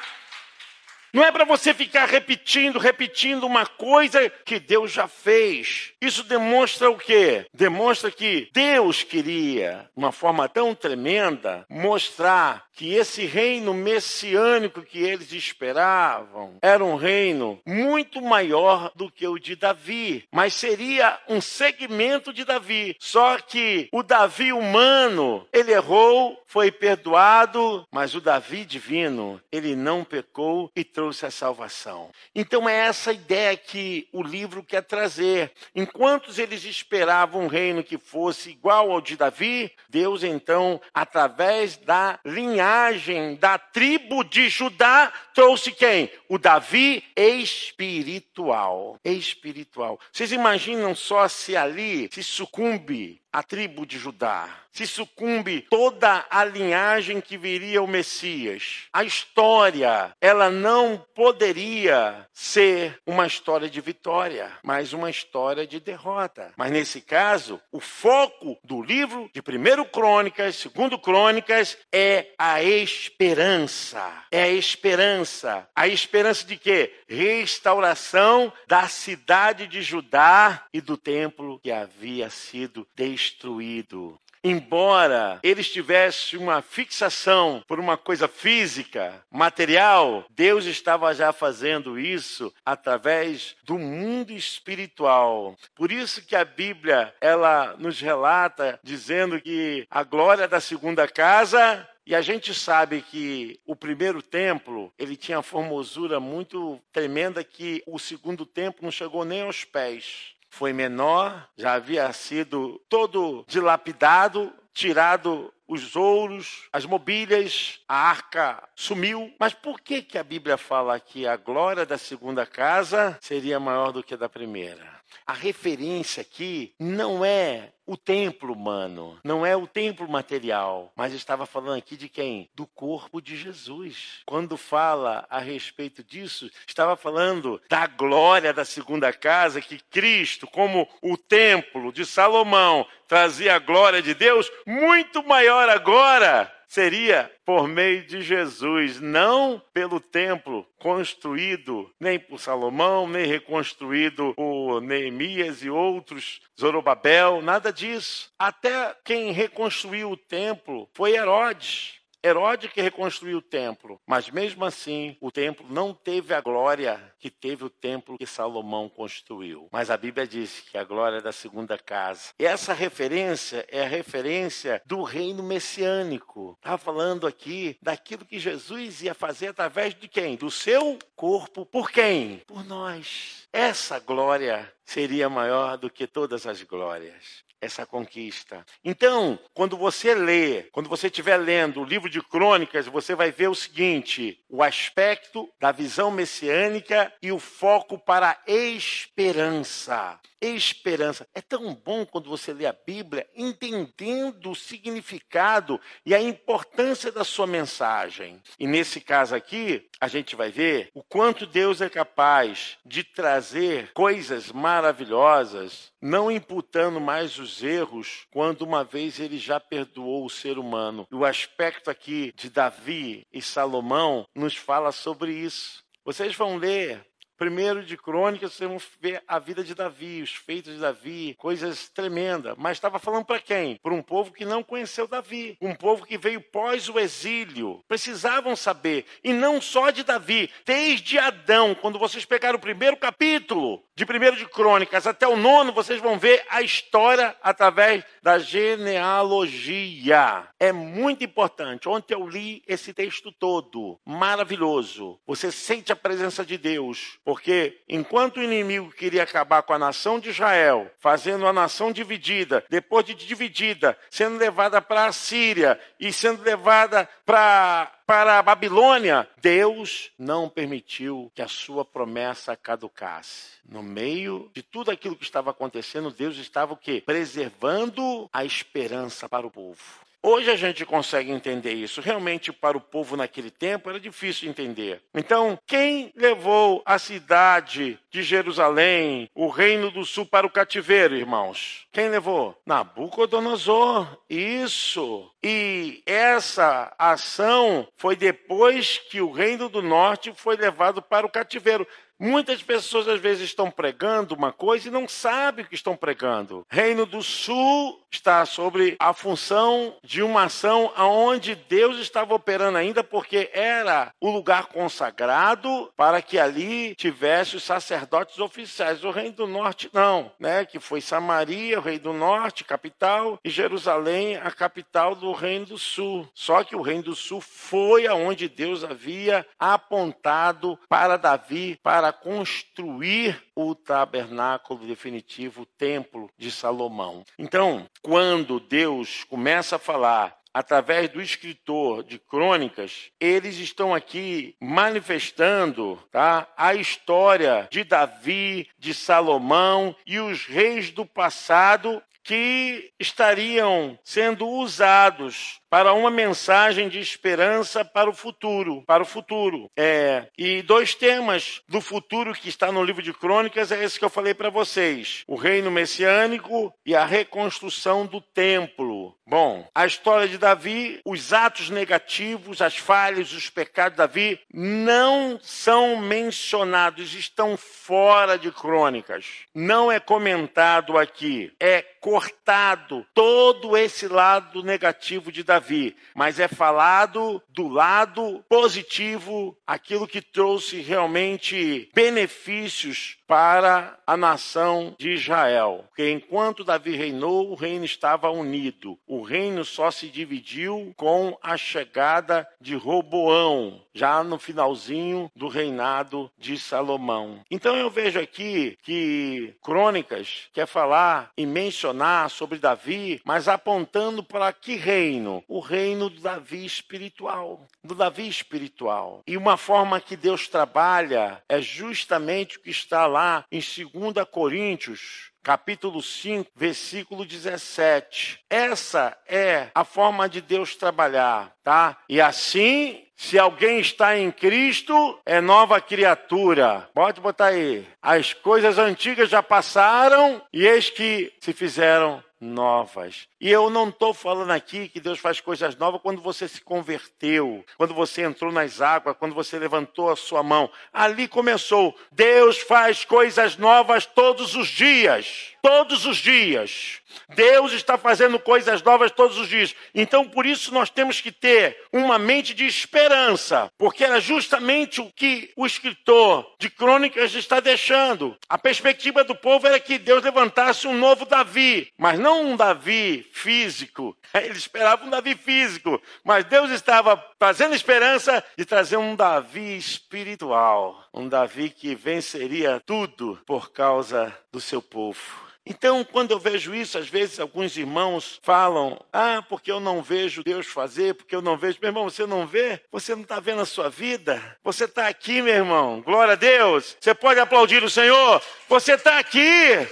Não 1.13 1.25
é 1.25 1.31
para 1.31 1.43
você 1.43 1.73
ficar 1.73 2.05
repetindo, 2.05 2.79
repetindo 2.79 3.45
uma 3.45 3.65
coisa 3.65 4.29
que 4.45 4.59
Deus 4.59 4.93
já 4.93 5.09
fez. 5.09 5.91
Isso 5.99 6.23
demonstra 6.23 6.89
o 6.89 6.97
quê? 6.97 7.45
Demonstra 7.53 8.09
que 8.09 8.49
Deus 8.53 9.03
queria, 9.03 9.89
de 9.93 9.99
uma 10.01 10.13
forma 10.13 10.47
tão 10.47 10.73
tremenda, 10.73 11.65
mostrar 11.69 12.63
que 12.81 12.95
esse 12.95 13.27
reino 13.27 13.75
messiânico 13.75 14.81
que 14.81 14.97
eles 14.97 15.31
esperavam 15.31 16.57
era 16.63 16.83
um 16.83 16.95
reino 16.95 17.61
muito 17.63 18.19
maior 18.19 18.91
do 18.95 19.07
que 19.07 19.27
o 19.27 19.37
de 19.37 19.55
Davi, 19.55 20.27
mas 20.31 20.55
seria 20.55 21.19
um 21.29 21.39
segmento 21.39 22.33
de 22.33 22.43
Davi. 22.43 22.95
Só 22.99 23.37
que 23.37 23.87
o 23.91 24.01
Davi 24.01 24.51
humano, 24.51 25.47
ele 25.53 25.71
errou, 25.71 26.41
foi 26.47 26.71
perdoado, 26.71 27.85
mas 27.91 28.15
o 28.15 28.19
Davi 28.19 28.65
divino, 28.65 29.39
ele 29.51 29.75
não 29.75 30.03
pecou 30.03 30.71
e 30.75 30.83
trouxe 30.83 31.27
a 31.27 31.31
salvação. 31.31 32.09
Então 32.33 32.67
é 32.67 32.87
essa 32.87 33.13
ideia 33.13 33.55
que 33.55 34.07
o 34.11 34.23
livro 34.23 34.63
quer 34.63 34.81
trazer. 34.81 35.51
Enquanto 35.75 36.31
eles 36.41 36.65
esperavam 36.65 37.43
um 37.43 37.47
reino 37.47 37.83
que 37.83 37.99
fosse 37.99 38.49
igual 38.49 38.91
ao 38.91 39.01
de 39.01 39.15
Davi, 39.15 39.71
Deus 39.87 40.23
então, 40.23 40.81
através 40.95 41.77
da 41.77 42.19
linhagem 42.25 42.70
linhagem 42.71 43.35
da 43.35 43.57
tribo 43.57 44.23
de 44.23 44.49
Judá 44.49 45.11
trouxe 45.33 45.71
quem? 45.71 46.09
O 46.29 46.37
Davi 46.37 47.03
espiritual. 47.15 48.97
Espiritual. 49.03 49.99
Vocês 50.11 50.31
imaginam 50.31 50.95
só 50.95 51.27
se 51.27 51.55
ali 51.55 52.09
se 52.11 52.23
sucumbe 52.23 53.20
a 53.31 53.41
tribo 53.41 53.85
de 53.85 53.97
Judá, 53.97 54.49
se 54.71 54.87
sucumbe 54.87 55.65
toda 55.69 56.25
a 56.29 56.43
linhagem 56.43 57.21
que 57.21 57.37
viria 57.37 57.81
o 57.81 57.87
Messias. 57.87 58.87
A 58.91 59.03
história, 59.03 60.15
ela 60.19 60.49
não 60.49 61.05
poderia 61.13 62.27
ser 62.33 62.99
uma 63.05 63.27
história 63.27 63.69
de 63.69 63.79
vitória, 63.81 64.51
mas 64.63 64.93
uma 64.93 65.09
história 65.09 65.67
de 65.67 65.79
derrota. 65.79 66.53
Mas 66.55 66.71
nesse 66.71 67.01
caso, 67.01 67.59
o 67.71 67.79
foco 67.79 68.57
do 68.63 68.81
livro 68.81 69.29
de 69.33 69.41
primeiro 69.41 69.85
Crônicas, 69.85 70.55
segundo 70.55 70.97
Crônicas 70.97 71.77
é 71.91 72.27
a 72.37 72.63
esperança. 72.63 74.25
É 74.31 74.43
a 74.43 74.49
esperança. 74.49 75.67
A 75.75 75.87
esperança 75.87 76.45
de 76.45 76.57
quê? 76.57 76.93
Restauração 77.07 78.51
da 78.67 78.87
cidade 78.87 79.67
de 79.67 79.81
Judá 79.81 80.65
e 80.73 80.79
do 80.79 80.95
templo 80.97 81.59
que 81.59 81.71
havia 81.71 82.29
sido 82.29 82.87
destruído 82.95 83.20
destruído. 83.21 84.19
Embora 84.43 85.39
eles 85.43 85.71
tivessem 85.71 86.39
uma 86.39 86.63
fixação 86.63 87.63
por 87.67 87.79
uma 87.79 87.95
coisa 87.95 88.27
física, 88.27 89.23
material, 89.29 90.25
Deus 90.31 90.65
estava 90.65 91.13
já 91.13 91.31
fazendo 91.31 91.99
isso 91.99 92.51
através 92.65 93.55
do 93.63 93.77
mundo 93.77 94.31
espiritual. 94.31 95.55
Por 95.75 95.91
isso 95.91 96.25
que 96.25 96.35
a 96.35 96.43
Bíblia, 96.43 97.13
ela 97.21 97.75
nos 97.77 98.01
relata 98.01 98.79
dizendo 98.83 99.39
que 99.39 99.85
a 99.91 100.01
glória 100.01 100.47
da 100.47 100.59
segunda 100.59 101.07
casa 101.07 101.87
e 102.03 102.15
a 102.15 102.21
gente 102.21 102.51
sabe 102.51 103.03
que 103.03 103.59
o 103.63 103.75
primeiro 103.75 104.23
templo, 104.23 104.91
ele 104.97 105.15
tinha 105.15 105.37
uma 105.37 105.43
formosura 105.43 106.19
muito 106.19 106.81
tremenda 106.91 107.43
que 107.43 107.83
o 107.85 107.99
segundo 107.99 108.43
templo 108.43 108.83
não 108.83 108.91
chegou 108.91 109.23
nem 109.23 109.43
aos 109.43 109.63
pés 109.63 110.35
foi 110.51 110.73
menor, 110.73 111.47
já 111.57 111.73
havia 111.73 112.11
sido 112.11 112.79
todo 112.89 113.45
dilapidado, 113.47 114.53
tirado 114.73 115.51
os 115.65 115.95
ouros, 115.95 116.67
as 116.73 116.85
mobílias, 116.85 117.79
a 117.87 117.95
arca 117.95 118.61
sumiu. 118.75 119.33
Mas 119.39 119.53
por 119.53 119.79
que, 119.79 120.01
que 120.01 120.17
a 120.17 120.23
Bíblia 120.23 120.57
fala 120.57 120.99
que 120.99 121.25
a 121.25 121.37
glória 121.37 121.85
da 121.85 121.97
segunda 121.97 122.45
casa 122.45 123.17
seria 123.21 123.61
maior 123.61 123.93
do 123.93 124.03
que 124.03 124.13
a 124.13 124.17
da 124.17 124.27
primeira? 124.27 125.00
A 125.25 125.33
referência 125.33 126.21
aqui 126.21 126.73
não 126.79 127.23
é 127.23 127.71
o 127.85 127.97
templo 127.97 128.53
humano, 128.53 129.19
não 129.23 129.45
é 129.45 129.55
o 129.55 129.67
templo 129.67 130.07
material, 130.09 130.91
mas 130.95 131.13
estava 131.13 131.45
falando 131.45 131.77
aqui 131.77 131.97
de 131.97 132.07
quem? 132.07 132.49
Do 132.55 132.65
corpo 132.67 133.21
de 133.21 133.35
Jesus. 133.35 134.21
Quando 134.25 134.55
fala 134.55 135.25
a 135.29 135.39
respeito 135.39 136.03
disso, 136.03 136.49
estava 136.65 136.95
falando 136.95 137.61
da 137.69 137.87
glória 137.87 138.53
da 138.53 138.63
segunda 138.63 139.11
casa, 139.11 139.61
que 139.61 139.79
Cristo, 139.89 140.47
como 140.47 140.87
o 141.01 141.17
templo 141.17 141.91
de 141.91 142.05
Salomão, 142.05 142.87
trazia 143.07 143.55
a 143.55 143.59
glória 143.59 144.01
de 144.01 144.13
Deus, 144.13 144.49
muito 144.65 145.23
maior 145.23 145.67
agora 145.67 146.51
seria 146.71 147.29
por 147.45 147.67
meio 147.67 148.05
de 148.05 148.21
Jesus, 148.21 149.01
não 149.01 149.61
pelo 149.73 149.99
templo 149.99 150.65
construído 150.79 151.93
nem 151.99 152.17
por 152.17 152.39
Salomão, 152.39 153.05
nem 153.05 153.25
reconstruído 153.25 154.33
por 154.35 154.79
Neemias 154.79 155.61
e 155.63 155.69
outros, 155.69 156.39
Zorobabel, 156.57 157.41
nada 157.41 157.73
disso. 157.73 158.31
Até 158.39 158.95
quem 159.03 159.33
reconstruiu 159.33 160.11
o 160.11 160.17
templo 160.17 160.89
foi 160.93 161.13
Herodes. 161.13 162.00
Herodes 162.23 162.71
que 162.71 162.81
reconstruiu 162.81 163.39
o 163.39 163.41
templo, 163.41 163.99
mas 164.05 164.29
mesmo 164.29 164.63
assim 164.63 165.17
o 165.19 165.31
templo 165.31 165.65
não 165.69 165.93
teve 165.93 166.33
a 166.33 166.41
glória 166.41 167.01
que 167.19 167.29
teve 167.29 167.63
o 167.63 167.69
templo 167.69 168.17
que 168.17 168.27
Salomão 168.27 168.87
construiu. 168.87 169.67
Mas 169.71 169.89
a 169.89 169.97
Bíblia 169.97 170.27
diz 170.27 170.61
que 170.61 170.77
a 170.77 170.83
glória 170.83 171.17
é 171.17 171.21
da 171.21 171.31
segunda 171.31 171.77
casa. 171.77 172.33
E 172.39 172.45
essa 172.45 172.73
referência 172.73 173.65
é 173.69 173.83
a 173.83 173.87
referência 173.87 174.81
do 174.85 175.01
reino 175.01 175.41
messiânico. 175.41 176.57
Está 176.59 176.77
falando 176.77 177.25
aqui 177.25 177.77
daquilo 177.81 178.25
que 178.25 178.39
Jesus 178.39 179.01
ia 179.01 179.15
fazer 179.15 179.47
através 179.47 179.95
de 179.95 180.07
quem? 180.07 180.35
Do 180.35 180.51
seu 180.51 180.99
corpo. 181.15 181.65
Por 181.65 181.89
quem? 181.89 182.37
Por 182.45 182.63
nós. 182.63 183.47
Essa 183.51 183.99
glória 183.99 184.71
seria 184.85 185.27
maior 185.27 185.77
do 185.77 185.89
que 185.89 186.05
todas 186.05 186.45
as 186.45 186.61
glórias 186.61 187.43
essa 187.61 187.85
conquista. 187.85 188.65
Então, 188.83 189.39
quando 189.53 189.77
você 189.77 190.15
lê, 190.15 190.63
quando 190.71 190.89
você 190.89 191.07
estiver 191.07 191.37
lendo 191.37 191.79
o 191.79 191.85
livro 191.85 192.09
de 192.09 192.21
crônicas, 192.21 192.87
você 192.87 193.13
vai 193.13 193.31
ver 193.31 193.47
o 193.47 193.55
seguinte: 193.55 194.43
o 194.49 194.63
aspecto 194.63 195.47
da 195.59 195.71
visão 195.71 196.09
messiânica 196.09 197.13
e 197.21 197.31
o 197.31 197.39
foco 197.39 197.99
para 197.99 198.31
a 198.31 198.51
esperança 198.51 200.19
esperança. 200.47 201.27
É 201.33 201.41
tão 201.41 201.73
bom 201.73 202.05
quando 202.05 202.29
você 202.29 202.53
lê 202.53 202.65
a 202.65 202.73
Bíblia 202.73 203.27
entendendo 203.35 204.51
o 204.51 204.55
significado 204.55 205.79
e 206.05 206.15
a 206.15 206.21
importância 206.21 207.11
da 207.11 207.23
sua 207.23 207.45
mensagem. 207.45 208.41
E 208.59 208.67
nesse 208.67 208.99
caso 208.99 209.35
aqui, 209.35 209.87
a 209.99 210.07
gente 210.07 210.35
vai 210.35 210.51
ver 210.51 210.89
o 210.93 211.03
quanto 211.03 211.45
Deus 211.45 211.81
é 211.81 211.89
capaz 211.89 212.77
de 212.85 213.03
trazer 213.03 213.91
coisas 213.93 214.51
maravilhosas, 214.51 215.91
não 216.01 216.31
imputando 216.31 216.99
mais 216.99 217.37
os 217.37 217.61
erros, 217.61 218.25
quando 218.31 218.63
uma 218.63 218.83
vez 218.83 219.19
ele 219.19 219.37
já 219.37 219.59
perdoou 219.59 220.25
o 220.25 220.29
ser 220.29 220.57
humano. 220.57 221.07
E 221.11 221.15
o 221.15 221.25
aspecto 221.25 221.89
aqui 221.89 222.33
de 222.35 222.49
Davi 222.49 223.27
e 223.31 223.41
Salomão 223.41 224.25
nos 224.35 224.55
fala 224.55 224.91
sobre 224.91 225.33
isso. 225.33 225.83
Vocês 226.03 226.35
vão 226.35 226.57
ler 226.57 227.05
Primeiro 227.41 227.83
de 227.83 227.97
Crônicas, 227.97 228.53
você 228.53 228.67
vai 228.67 228.77
ver 229.01 229.23
a 229.27 229.39
vida 229.39 229.63
de 229.63 229.73
Davi, 229.73 230.21
os 230.21 230.31
feitos 230.31 230.75
de 230.75 230.79
Davi, 230.79 231.33
coisas 231.39 231.89
tremendas. 231.89 232.53
Mas 232.55 232.77
estava 232.77 232.99
falando 232.99 233.25
para 233.25 233.39
quem? 233.39 233.77
Para 233.81 233.95
um 233.95 234.03
povo 234.03 234.31
que 234.31 234.45
não 234.45 234.61
conheceu 234.61 235.07
Davi, 235.07 235.57
um 235.59 235.73
povo 235.73 236.05
que 236.05 236.19
veio 236.19 236.39
pós 236.39 236.87
o 236.87 236.99
exílio. 236.99 237.83
Precisavam 237.87 238.55
saber, 238.55 239.07
e 239.23 239.33
não 239.33 239.59
só 239.59 239.89
de 239.89 240.03
Davi, 240.03 240.51
desde 240.63 241.17
Adão, 241.17 241.73
quando 241.73 241.97
vocês 241.97 242.25
pegaram 242.25 242.59
o 242.59 242.61
primeiro 242.61 242.95
capítulo 242.95 243.83
de 244.01 244.05
primeiro 244.07 244.35
de 244.35 244.47
Crônicas 244.47 245.05
até 245.05 245.27
o 245.27 245.37
nono, 245.37 245.71
vocês 245.71 246.01
vão 246.01 246.17
ver 246.17 246.43
a 246.49 246.63
história 246.63 247.35
através 247.39 248.03
da 248.23 248.39
genealogia. 248.39 250.47
É 250.59 250.71
muito 250.71 251.23
importante. 251.23 251.87
Ontem 251.87 252.15
eu 252.15 252.27
li 252.27 252.63
esse 252.67 252.95
texto 252.95 253.31
todo, 253.31 253.99
maravilhoso. 254.03 255.19
Você 255.27 255.51
sente 255.51 255.91
a 255.91 255.95
presença 255.95 256.43
de 256.43 256.57
Deus 256.57 257.19
porque 257.23 257.79
enquanto 257.87 258.37
o 258.37 258.43
inimigo 258.43 258.89
queria 258.89 259.21
acabar 259.21 259.61
com 259.61 259.73
a 259.73 259.77
nação 259.77 260.19
de 260.19 260.31
Israel, 260.31 260.89
fazendo 260.97 261.45
a 261.45 261.53
nação 261.53 261.91
dividida, 261.91 262.65
depois 262.71 263.05
de 263.05 263.13
dividida, 263.13 263.95
sendo 264.09 264.39
levada 264.39 264.81
para 264.81 265.05
a 265.05 265.11
Síria 265.11 265.79
e 265.99 266.11
sendo 266.11 266.41
levada 266.41 267.07
para 267.23 268.00
para 268.05 268.39
a 268.39 268.43
Babilônia, 268.43 269.27
Deus 269.41 270.11
não 270.17 270.49
permitiu 270.49 271.31
que 271.33 271.41
a 271.41 271.47
sua 271.47 271.85
promessa 271.85 272.55
caducasse. 272.55 273.59
No 273.65 273.81
meio 273.81 274.49
de 274.53 274.61
tudo 274.61 274.91
aquilo 274.91 275.15
que 275.15 275.23
estava 275.23 275.51
acontecendo, 275.51 276.11
Deus 276.11 276.37
estava 276.37 276.73
o 276.73 276.77
quê? 276.77 277.01
Preservando 277.05 278.29
a 278.33 278.43
esperança 278.43 279.29
para 279.29 279.47
o 279.47 279.51
povo. 279.51 279.81
Hoje 280.23 280.51
a 280.51 280.55
gente 280.55 280.85
consegue 280.85 281.31
entender 281.31 281.73
isso. 281.73 281.99
Realmente, 281.99 282.53
para 282.53 282.77
o 282.77 282.81
povo 282.81 283.17
naquele 283.17 283.49
tempo, 283.49 283.89
era 283.89 283.99
difícil 283.99 284.49
entender. 284.49 285.01
Então, 285.15 285.57
quem 285.65 286.13
levou 286.15 286.83
a 286.85 286.99
cidade 286.99 287.97
de 288.11 288.21
Jerusalém, 288.21 289.27
o 289.33 289.47
reino 289.47 289.89
do 289.89 290.05
sul, 290.05 290.25
para 290.25 290.45
o 290.45 290.49
cativeiro, 290.49 291.15
irmãos? 291.15 291.87
Quem 291.91 292.09
levou? 292.09 292.55
Nabucodonosor. 292.65 294.07
Isso. 294.29 295.31
E 295.43 296.03
essa 296.05 296.93
ação 296.99 297.87
foi 297.97 298.15
depois 298.15 298.99
que 299.09 299.21
o 299.21 299.31
reino 299.31 299.69
do 299.69 299.81
norte 299.81 300.31
foi 300.35 300.55
levado 300.55 301.01
para 301.01 301.25
o 301.25 301.31
cativeiro. 301.31 301.87
Muitas 302.21 302.61
pessoas 302.61 303.07
às 303.07 303.19
vezes 303.19 303.45
estão 303.45 303.71
pregando 303.71 304.35
uma 304.35 304.53
coisa 304.53 304.87
e 304.87 304.91
não 304.91 305.07
sabem 305.07 305.65
o 305.65 305.67
que 305.67 305.73
estão 305.73 305.95
pregando. 305.95 306.63
Reino 306.69 307.03
do 307.03 307.23
Sul 307.23 307.99
está 308.11 308.45
sobre 308.45 308.95
a 308.99 309.11
função 309.11 309.95
de 310.03 310.21
uma 310.21 310.43
ação 310.43 310.91
aonde 310.95 311.55
Deus 311.55 311.97
estava 311.97 312.35
operando 312.35 312.77
ainda 312.77 313.03
porque 313.03 313.49
era 313.53 314.13
o 314.21 314.29
lugar 314.29 314.67
consagrado 314.67 315.91
para 315.97 316.21
que 316.21 316.37
ali 316.37 316.93
tivesse 316.93 317.55
os 317.55 317.63
sacerdotes 317.63 318.37
oficiais. 318.37 319.03
O 319.03 319.09
Reino 319.09 319.31
do 319.31 319.47
Norte 319.47 319.89
não, 319.91 320.31
né? 320.39 320.63
Que 320.63 320.79
foi 320.79 321.01
Samaria, 321.01 321.79
o 321.79 321.81
Reino 321.81 322.03
do 322.03 322.13
Norte, 322.13 322.63
capital, 322.63 323.39
e 323.43 323.49
Jerusalém, 323.49 324.37
a 324.37 324.51
capital 324.51 325.15
do 325.15 325.31
Reino 325.31 325.65
do 325.65 325.77
Sul. 325.79 326.29
Só 326.35 326.63
que 326.63 326.75
o 326.75 326.83
Reino 326.83 327.03
do 327.03 327.15
Sul 327.15 327.41
foi 327.41 328.05
aonde 328.05 328.47
Deus 328.47 328.83
havia 328.83 329.43
apontado 329.57 330.77
para 330.87 331.17
Davi 331.17 331.79
para 331.81 332.10
construir 332.11 333.41
o 333.55 333.75
tabernáculo 333.75 334.85
definitivo, 334.85 335.63
o 335.63 335.65
templo 335.65 336.29
de 336.37 336.51
Salomão. 336.51 337.23
Então, 337.37 337.87
quando 338.01 338.59
Deus 338.59 339.23
começa 339.23 339.75
a 339.75 339.79
falar 339.79 340.41
através 340.53 341.09
do 341.09 341.21
escritor 341.21 342.03
de 342.03 342.19
crônicas, 342.19 343.09
eles 343.19 343.57
estão 343.57 343.93
aqui 343.93 344.55
manifestando 344.59 345.97
tá, 346.11 346.47
a 346.57 346.75
história 346.75 347.67
de 347.71 347.83
Davi, 347.83 348.67
de 348.77 348.93
Salomão 348.93 349.95
e 350.05 350.19
os 350.19 350.45
reis 350.45 350.91
do 350.91 351.05
passado 351.05 352.01
que 352.23 352.91
estariam 352.99 353.97
sendo 354.03 354.47
usados 354.47 355.59
para 355.69 355.93
uma 355.93 356.11
mensagem 356.11 356.89
de 356.89 356.99
esperança 356.99 357.85
para 357.85 358.09
o 358.09 358.13
futuro, 358.13 358.83
para 358.85 359.03
o 359.03 359.05
futuro. 359.05 359.69
É, 359.77 360.27
e 360.37 360.61
dois 360.61 360.93
temas 360.93 361.61
do 361.67 361.79
futuro 361.79 362.33
que 362.33 362.49
está 362.49 362.71
no 362.71 362.83
livro 362.83 363.01
de 363.01 363.13
Crônicas 363.13 363.71
é 363.71 363.81
esse 363.83 363.97
que 363.97 364.03
eu 364.03 364.09
falei 364.09 364.33
para 364.33 364.49
vocês: 364.49 365.23
o 365.27 365.35
reino 365.35 365.71
messiânico 365.71 366.73
e 366.85 366.93
a 366.93 367.05
reconstrução 367.05 368.05
do 368.05 368.19
templo. 368.19 368.90
Bom, 369.25 369.65
a 369.73 369.85
história 369.85 370.27
de 370.27 370.37
Davi, 370.37 370.99
os 371.05 371.31
atos 371.31 371.69
negativos, 371.69 372.61
as 372.61 372.75
falhas, 372.75 373.31
os 373.31 373.49
pecados 373.49 373.93
de 373.93 373.97
Davi 373.97 374.39
não 374.53 375.39
são 375.41 375.95
mencionados, 375.95 377.13
estão 377.13 377.55
fora 377.55 378.37
de 378.37 378.51
Crônicas. 378.51 379.25
Não 379.55 379.91
é 379.91 379.99
comentado 379.99 380.97
aqui, 380.97 381.53
é 381.59 381.81
cortado 381.81 383.05
todo 383.13 383.77
esse 383.77 384.07
lado 384.07 384.63
negativo 384.63 385.31
de 385.31 385.43
Davi, 385.43 385.95
mas 386.15 386.39
é 386.39 386.47
falado 386.47 387.41
do 387.47 387.69
lado 387.69 388.43
positivo, 388.49 389.57
aquilo 389.65 390.07
que 390.07 390.21
trouxe 390.21 390.81
realmente 390.81 391.89
benefícios 391.93 393.17
para 393.27 393.97
a 394.05 394.17
nação 394.17 394.93
de 394.99 395.11
Israel. 395.13 395.85
Porque 395.87 396.09
enquanto 396.09 396.65
Davi 396.65 396.95
reinou, 396.95 397.49
o 397.49 397.55
reino 397.55 397.85
estava 397.85 398.29
unido. 398.29 398.90
O 399.07 399.21
reino 399.21 399.63
só 399.63 399.89
se 399.89 400.07
dividiu 400.09 400.93
com 400.97 401.37
a 401.41 401.55
chegada 401.55 402.47
de 402.59 402.75
Roboão, 402.75 403.81
já 403.93 404.23
no 404.23 404.37
finalzinho 404.37 405.31
do 405.35 405.47
reinado 405.47 406.31
de 406.37 406.57
Salomão. 406.57 407.41
Então 407.49 407.75
eu 407.75 407.89
vejo 407.89 408.19
aqui 408.19 408.77
que 408.83 409.55
Crônicas 409.61 410.49
quer 410.53 410.65
falar 410.65 411.31
e 411.37 411.45
mencionar 411.45 412.29
sobre 412.29 412.59
Davi, 412.59 413.21
mas 413.23 413.47
apontando 413.47 414.23
para 414.23 414.51
que 414.51 414.75
reino? 414.75 415.43
O 415.47 415.59
reino 415.59 416.09
do 416.09 416.21
Davi 416.21 416.65
espiritual, 416.65 417.65
do 417.83 417.95
Davi 417.95 418.27
espiritual. 418.27 419.21
E 419.25 419.37
uma 419.37 419.57
forma 419.57 420.01
que 420.01 420.17
Deus 420.17 420.47
trabalha 420.47 421.41
é 421.47 421.61
justamente 421.61 422.57
o 422.57 422.61
que 422.61 422.69
está 422.69 423.07
lá 423.07 423.21
lá 423.21 423.45
em 423.51 423.59
2 423.59 424.27
Coríntios, 424.29 425.30
capítulo 425.43 426.01
5, 426.01 426.51
versículo 426.55 427.25
17. 427.25 428.39
Essa 428.49 429.17
é 429.27 429.69
a 429.73 429.83
forma 429.83 430.29
de 430.29 430.41
Deus 430.41 430.75
trabalhar, 430.75 431.51
tá? 431.63 431.97
E 432.07 432.21
assim, 432.21 433.03
se 433.15 433.37
alguém 433.37 433.79
está 433.79 434.17
em 434.17 434.31
Cristo, 434.31 435.19
é 435.25 435.39
nova 435.39 435.79
criatura. 435.79 436.89
Pode 436.93 437.21
botar 437.21 437.47
aí. 437.47 437.87
As 438.01 438.33
coisas 438.33 438.77
antigas 438.77 439.29
já 439.29 439.43
passaram 439.43 440.41
e 440.51 440.65
eis 440.65 440.89
que 440.89 441.31
se 441.39 441.53
fizeram 441.53 442.23
novas. 442.41 443.27
E 443.39 443.49
eu 443.49 443.69
não 443.69 443.89
estou 443.89 444.13
falando 444.13 444.51
aqui 444.51 444.89
que 444.89 444.99
Deus 444.99 445.19
faz 445.19 445.39
coisas 445.39 445.75
novas 445.75 446.01
quando 446.01 446.21
você 446.21 446.47
se 446.47 446.59
converteu, 446.59 447.63
quando 447.77 447.93
você 447.93 448.23
entrou 448.23 448.51
nas 448.51 448.81
águas, 448.81 449.15
quando 449.17 449.35
você 449.35 449.59
levantou 449.59 450.09
a 450.09 450.15
sua 450.15 450.41
mão. 450.41 450.69
Ali 450.91 451.27
começou. 451.27 451.95
Deus 452.11 452.57
faz 452.57 453.05
coisas 453.05 453.57
novas 453.57 454.05
todos 454.05 454.55
os 454.55 454.67
dias. 454.67 455.51
Todos 455.61 456.07
os 456.07 456.17
dias. 456.17 457.01
Deus 457.35 457.71
está 457.73 457.97
fazendo 457.97 458.39
coisas 458.39 458.81
novas 458.81 459.11
todos 459.11 459.37
os 459.37 459.47
dias. 459.47 459.75
Então, 459.93 460.27
por 460.27 460.45
isso, 460.45 460.73
nós 460.73 460.89
temos 460.89 461.21
que 461.21 461.31
ter 461.31 461.77
uma 461.93 462.17
mente 462.17 462.53
de 462.53 462.65
esperança, 462.65 463.71
porque 463.77 464.03
era 464.03 464.19
justamente 464.19 465.01
o 465.01 465.11
que 465.15 465.51
o 465.55 465.65
escritor 465.65 466.55
de 466.59 466.69
crônicas 466.69 467.35
está 467.35 467.59
deixando. 467.59 468.35
A 468.49 468.57
perspectiva 468.57 469.23
do 469.23 469.35
povo 469.35 469.67
era 469.67 469.79
que 469.79 469.99
Deus 469.99 470.23
levantasse 470.23 470.87
um 470.87 470.97
novo 470.97 471.25
Davi, 471.25 471.91
mas 471.97 472.19
não 472.19 472.30
um 472.35 472.55
Davi 472.55 473.27
físico. 473.33 474.15
Ele 474.33 474.57
esperava 474.57 475.05
um 475.05 475.09
Davi 475.09 475.35
físico, 475.35 476.01
mas 476.23 476.45
Deus 476.45 476.71
estava 476.71 477.17
trazendo 477.37 477.75
esperança 477.75 478.43
de 478.57 478.65
trazer 478.65 478.97
um 478.97 479.15
Davi 479.15 479.77
espiritual, 479.77 481.03
um 481.13 481.27
Davi 481.27 481.69
que 481.69 481.95
venceria 481.95 482.81
tudo 482.85 483.39
por 483.45 483.71
causa 483.71 484.35
do 484.51 484.59
seu 484.59 484.81
povo. 484.81 485.51
Então, 485.65 486.03
quando 486.03 486.31
eu 486.31 486.39
vejo 486.39 486.73
isso, 486.73 486.97
às 486.97 487.07
vezes 487.07 487.39
alguns 487.39 487.77
irmãos 487.77 488.39
falam: 488.41 488.99
Ah, 489.13 489.43
porque 489.47 489.71
eu 489.71 489.79
não 489.79 490.01
vejo 490.01 490.43
Deus 490.43 490.65
fazer, 490.65 491.13
porque 491.13 491.35
eu 491.35 491.41
não 491.41 491.55
vejo. 491.55 491.77
Meu 491.79 491.89
irmão, 491.89 492.03
você 492.09 492.25
não 492.25 492.47
vê? 492.47 492.81
Você 492.91 493.13
não 493.13 493.21
está 493.21 493.39
vendo 493.39 493.61
a 493.61 493.65
sua 493.65 493.87
vida? 493.87 494.41
Você 494.63 494.85
está 494.85 495.07
aqui, 495.07 495.41
meu 495.41 495.53
irmão. 495.53 496.01
Glória 496.01 496.33
a 496.33 496.35
Deus. 496.35 496.97
Você 496.99 497.13
pode 497.13 497.39
aplaudir 497.39 497.83
o 497.83 497.89
Senhor? 497.89 498.41
Você 498.67 498.93
está 498.93 499.19
aqui. 499.19 499.87